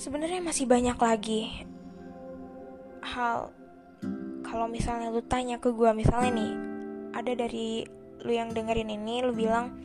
Sebenarnya 0.00 0.40
masih 0.40 0.64
banyak 0.64 0.96
lagi 0.96 1.68
hal. 3.04 3.52
Kalau 4.40 4.66
misalnya 4.66 5.12
lu 5.12 5.20
tanya 5.20 5.60
ke 5.60 5.68
gue 5.70 5.92
misalnya 5.92 6.32
nih 6.32 6.52
ada 7.12 7.32
dari 7.36 7.84
lu 8.24 8.32
yang 8.32 8.50
dengerin 8.50 8.88
ini 8.88 9.20
lu 9.20 9.36
bilang 9.36 9.76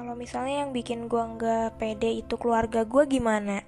kalau 0.00 0.16
misalnya 0.16 0.64
yang 0.64 0.72
bikin 0.72 1.12
gue 1.12 1.20
nggak 1.20 1.76
pede 1.76 2.24
itu 2.24 2.40
keluarga 2.40 2.88
gue 2.88 3.04
gimana? 3.04 3.60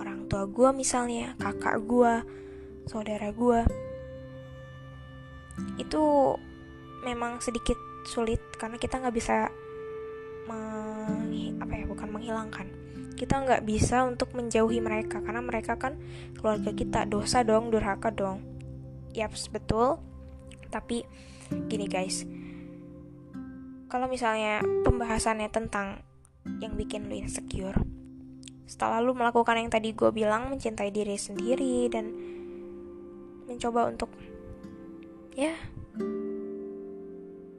Orang 0.00 0.24
tua 0.24 0.48
gue 0.48 0.72
misalnya 0.72 1.36
kakak 1.36 1.84
gue 1.84 2.24
saudara 2.88 3.28
gue 3.28 3.60
itu 5.76 6.00
memang 7.04 7.44
sedikit 7.44 7.76
sulit 8.08 8.40
karena 8.56 8.80
kita 8.80 9.04
nggak 9.04 9.12
bisa 9.12 9.52
meng, 10.48 11.60
apa 11.60 11.76
ya 11.76 11.84
bukan 11.84 12.08
menghilangkan. 12.08 12.66
Kita 13.12 13.44
nggak 13.44 13.68
bisa 13.68 14.08
untuk 14.08 14.32
menjauhi 14.32 14.80
mereka 14.80 15.20
karena 15.20 15.44
mereka 15.44 15.76
kan 15.76 16.00
keluarga 16.40 16.72
kita. 16.72 17.04
Dosa 17.04 17.44
dong 17.44 17.68
durhaka 17.68 18.08
dong. 18.08 18.40
Yaps 19.12 19.52
betul. 19.52 20.00
Tapi 20.72 21.04
gini 21.68 21.84
guys 21.84 22.24
kalau 23.88 24.06
misalnya 24.06 24.60
pembahasannya 24.84 25.48
tentang 25.48 26.00
yang 26.60 26.76
bikin 26.76 27.08
lu 27.08 27.18
insecure 27.18 27.76
setelah 28.68 29.00
lu 29.00 29.16
melakukan 29.16 29.56
yang 29.56 29.72
tadi 29.72 29.96
gue 29.96 30.12
bilang 30.12 30.52
mencintai 30.52 30.92
diri 30.92 31.16
sendiri 31.16 31.88
dan 31.88 32.12
mencoba 33.48 33.88
untuk 33.88 34.12
ya 35.32 35.56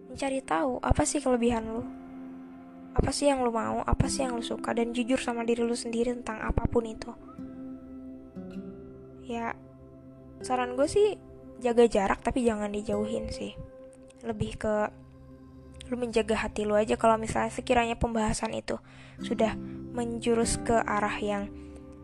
mencari 0.05 0.39
tahu 0.45 0.77
apa 0.85 1.01
sih 1.05 1.17
kelebihan 1.17 1.65
lu 1.65 1.81
apa 2.93 3.09
sih 3.13 3.29
yang 3.29 3.45
lu 3.45 3.53
mau 3.53 3.85
apa 3.85 4.09
sih 4.09 4.25
yang 4.25 4.37
lu 4.37 4.43
suka 4.43 4.73
dan 4.73 4.91
jujur 4.91 5.17
sama 5.21 5.45
diri 5.45 5.61
lu 5.61 5.77
sendiri 5.77 6.11
tentang 6.19 6.41
apa 6.41 6.65
pun 6.65 6.83
itu. 6.83 7.11
Ya 9.29 9.53
saran 10.41 10.73
gue 10.73 10.89
sih 10.89 11.15
jaga 11.61 11.85
jarak 11.85 12.19
tapi 12.25 12.43
jangan 12.43 12.73
dijauhin 12.73 13.29
sih. 13.29 13.53
Lebih 14.25 14.51
ke 14.59 14.75
lu 15.89 15.97
menjaga 15.97 16.37
hati 16.37 16.69
lu 16.69 16.77
aja 16.77 16.95
kalau 16.95 17.17
misalnya 17.17 17.49
sekiranya 17.49 17.97
pembahasan 17.97 18.53
itu 18.53 18.77
sudah 19.25 19.57
menjurus 19.93 20.61
ke 20.61 20.77
arah 20.77 21.17
yang 21.17 21.49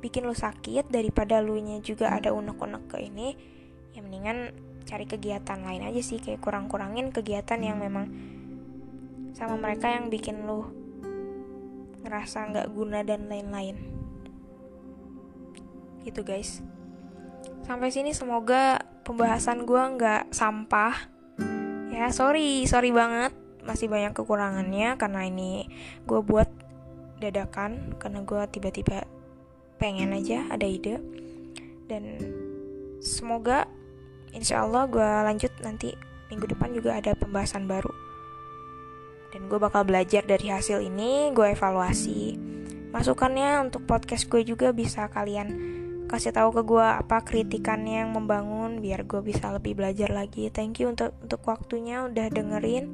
bikin 0.01 0.25
lu 0.25 0.33
sakit 0.33 0.89
daripada 0.89 1.39
lu 1.39 1.57
nya 1.61 1.77
juga 1.81 2.11
ada 2.13 2.33
unek-unek 2.33 2.89
ke 2.89 2.97
ini 3.05 3.37
ya 3.93 4.01
mendingan 4.01 4.51
cari 4.85 5.05
kegiatan 5.09 5.61
lain 5.65 5.85
aja 5.85 6.01
sih 6.01 6.21
kayak 6.21 6.41
kurang-kurangin 6.41 7.09
kegiatan 7.09 7.57
yang 7.61 7.81
memang 7.81 8.09
sama 9.33 9.57
mereka 9.57 9.91
yang 9.91 10.09
bikin 10.09 10.45
lu 10.45 10.65
ngerasa 12.05 12.53
nggak 12.53 12.67
guna 12.69 13.01
dan 13.01 13.25
lain-lain. 13.25 13.75
Gitu 16.05 16.21
guys. 16.21 16.61
Sampai 17.65 17.89
sini 17.89 18.13
semoga 18.13 18.85
pembahasan 19.01 19.65
gue 19.65 19.83
nggak 19.97 20.29
sampah. 20.29 21.09
Ya 21.89 22.13
sorry 22.13 22.69
sorry 22.69 22.93
banget 22.93 23.44
masih 23.65 23.89
banyak 23.89 24.13
kekurangannya 24.13 24.95
karena 24.95 25.21
ini 25.25 25.67
gue 26.05 26.21
buat 26.21 26.47
dadakan 27.19 27.97
karena 27.97 28.21
gue 28.21 28.41
tiba-tiba 28.53 29.03
pengen 29.81 30.15
aja 30.15 30.47
ada 30.47 30.63
ide. 30.63 31.01
Dan 31.85 32.03
semoga 33.01 33.69
insya 34.33 34.63
Allah 34.65 34.89
gue 34.89 35.09
lanjut 35.25 35.51
nanti 35.61 35.93
minggu 36.29 36.49
depan 36.49 36.73
juga 36.73 36.97
ada 36.97 37.17
pembahasan 37.17 37.65
baru. 37.65 37.91
Dan 39.33 39.51
gue 39.51 39.59
bakal 39.59 39.83
belajar 39.83 40.23
dari 40.23 40.47
hasil 40.47 40.79
ini 40.79 41.35
gue 41.35 41.51
evaluasi. 41.51 42.39
Masukannya 42.95 43.67
untuk 43.67 43.83
podcast 43.83 44.31
gue 44.31 44.47
juga 44.47 44.71
bisa 44.71 45.11
kalian 45.11 45.75
kasih 46.05 46.31
tahu 46.31 46.53
ke 46.55 46.61
gue 46.63 46.85
apa 46.85 47.25
kritikannya 47.25 48.05
yang 48.05 48.13
membangun 48.13 48.79
biar 48.79 49.03
gue 49.03 49.19
bisa 49.19 49.51
lebih 49.51 49.75
belajar 49.75 50.13
lagi. 50.13 50.47
Thank 50.53 50.79
you 50.79 50.93
untuk 50.93 51.11
untuk 51.19 51.43
waktunya 51.43 52.07
udah 52.07 52.31
dengerin 52.31 52.85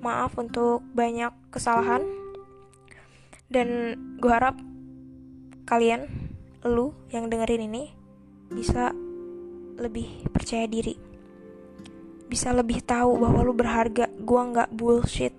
maaf 0.00 0.36
untuk 0.36 0.82
banyak 0.92 1.32
kesalahan. 1.52 2.02
Dan 3.50 3.98
gue 4.18 4.30
harap 4.30 4.56
kalian 5.66 6.06
lu 6.66 6.92
yang 7.10 7.30
dengerin 7.30 7.66
ini 7.66 7.90
bisa 8.50 8.92
lebih 9.80 10.28
percaya 10.30 10.66
diri. 10.66 10.96
Bisa 12.30 12.54
lebih 12.54 12.84
tahu 12.84 13.18
bahwa 13.18 13.40
lu 13.42 13.54
berharga. 13.56 14.10
Gue 14.20 14.40
nggak 14.40 14.70
bullshit. 14.74 15.34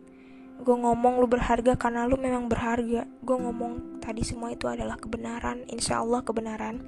Gue 0.61 0.77
ngomong 0.77 1.17
lu 1.17 1.27
berharga 1.29 1.73
karena 1.79 2.05
lu 2.05 2.19
memang 2.19 2.51
berharga. 2.51 3.07
Gue 3.23 3.37
ngomong 3.37 4.01
tadi 4.03 4.21
semua 4.21 4.51
itu 4.51 4.67
adalah 4.67 4.99
kebenaran. 4.99 5.63
Insya 5.71 6.03
Allah 6.03 6.19
kebenaran. 6.21 6.83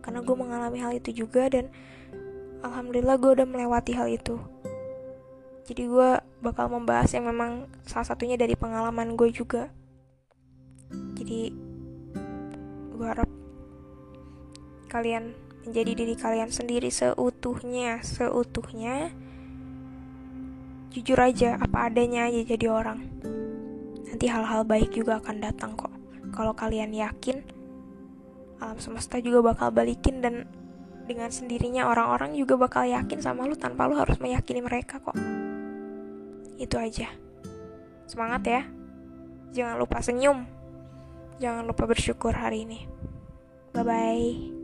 Karena 0.00 0.24
gue 0.24 0.36
mengalami 0.38 0.78
hal 0.80 0.96
itu 0.96 1.12
juga 1.12 1.52
dan 1.52 1.68
alhamdulillah 2.64 3.16
gue 3.20 3.30
udah 3.38 3.46
melewati 3.46 3.92
hal 3.94 4.08
itu 4.10 4.40
jadi 5.68 5.84
gue 5.84 6.10
bakal 6.40 6.72
membahas 6.72 7.12
yang 7.12 7.28
memang 7.28 7.68
salah 7.84 8.08
satunya 8.08 8.40
dari 8.40 8.56
pengalaman 8.56 9.20
gue 9.20 9.28
juga. 9.28 9.68
Jadi 11.12 11.52
gue 12.96 13.04
harap 13.04 13.28
kalian 14.88 15.36
menjadi 15.68 15.92
diri 15.92 16.16
kalian 16.16 16.48
sendiri 16.48 16.88
seutuhnya 16.88 18.00
seutuhnya. 18.00 19.12
Jujur 20.88 21.20
aja 21.20 21.60
apa 21.60 21.92
adanya 21.92 22.32
aja 22.32 22.48
jadi 22.48 22.72
orang. 22.72 23.04
Nanti 24.08 24.24
hal-hal 24.24 24.64
baik 24.64 24.96
juga 24.96 25.20
akan 25.20 25.36
datang 25.36 25.76
kok. 25.76 25.92
Kalau 26.32 26.56
kalian 26.56 26.96
yakin 26.96 27.44
alam 28.64 28.80
semesta 28.80 29.20
juga 29.20 29.52
bakal 29.52 29.68
balikin 29.68 30.24
dan 30.24 30.48
dengan 31.04 31.28
sendirinya 31.28 31.92
orang-orang 31.92 32.32
juga 32.40 32.56
bakal 32.56 32.88
yakin 32.88 33.20
sama 33.20 33.44
lu 33.44 33.54
tanpa 33.54 33.84
lu 33.84 34.00
harus 34.00 34.18
meyakini 34.18 34.60
mereka 34.60 34.98
kok 34.98 35.37
itu 36.58 36.76
aja. 36.76 37.08
Semangat 38.10 38.42
ya. 38.44 38.62
Jangan 39.54 39.76
lupa 39.80 40.02
senyum. 40.02 40.44
Jangan 41.38 41.64
lupa 41.64 41.86
bersyukur 41.86 42.34
hari 42.34 42.66
ini. 42.66 42.84
Bye 43.72 43.84
bye 43.86 44.57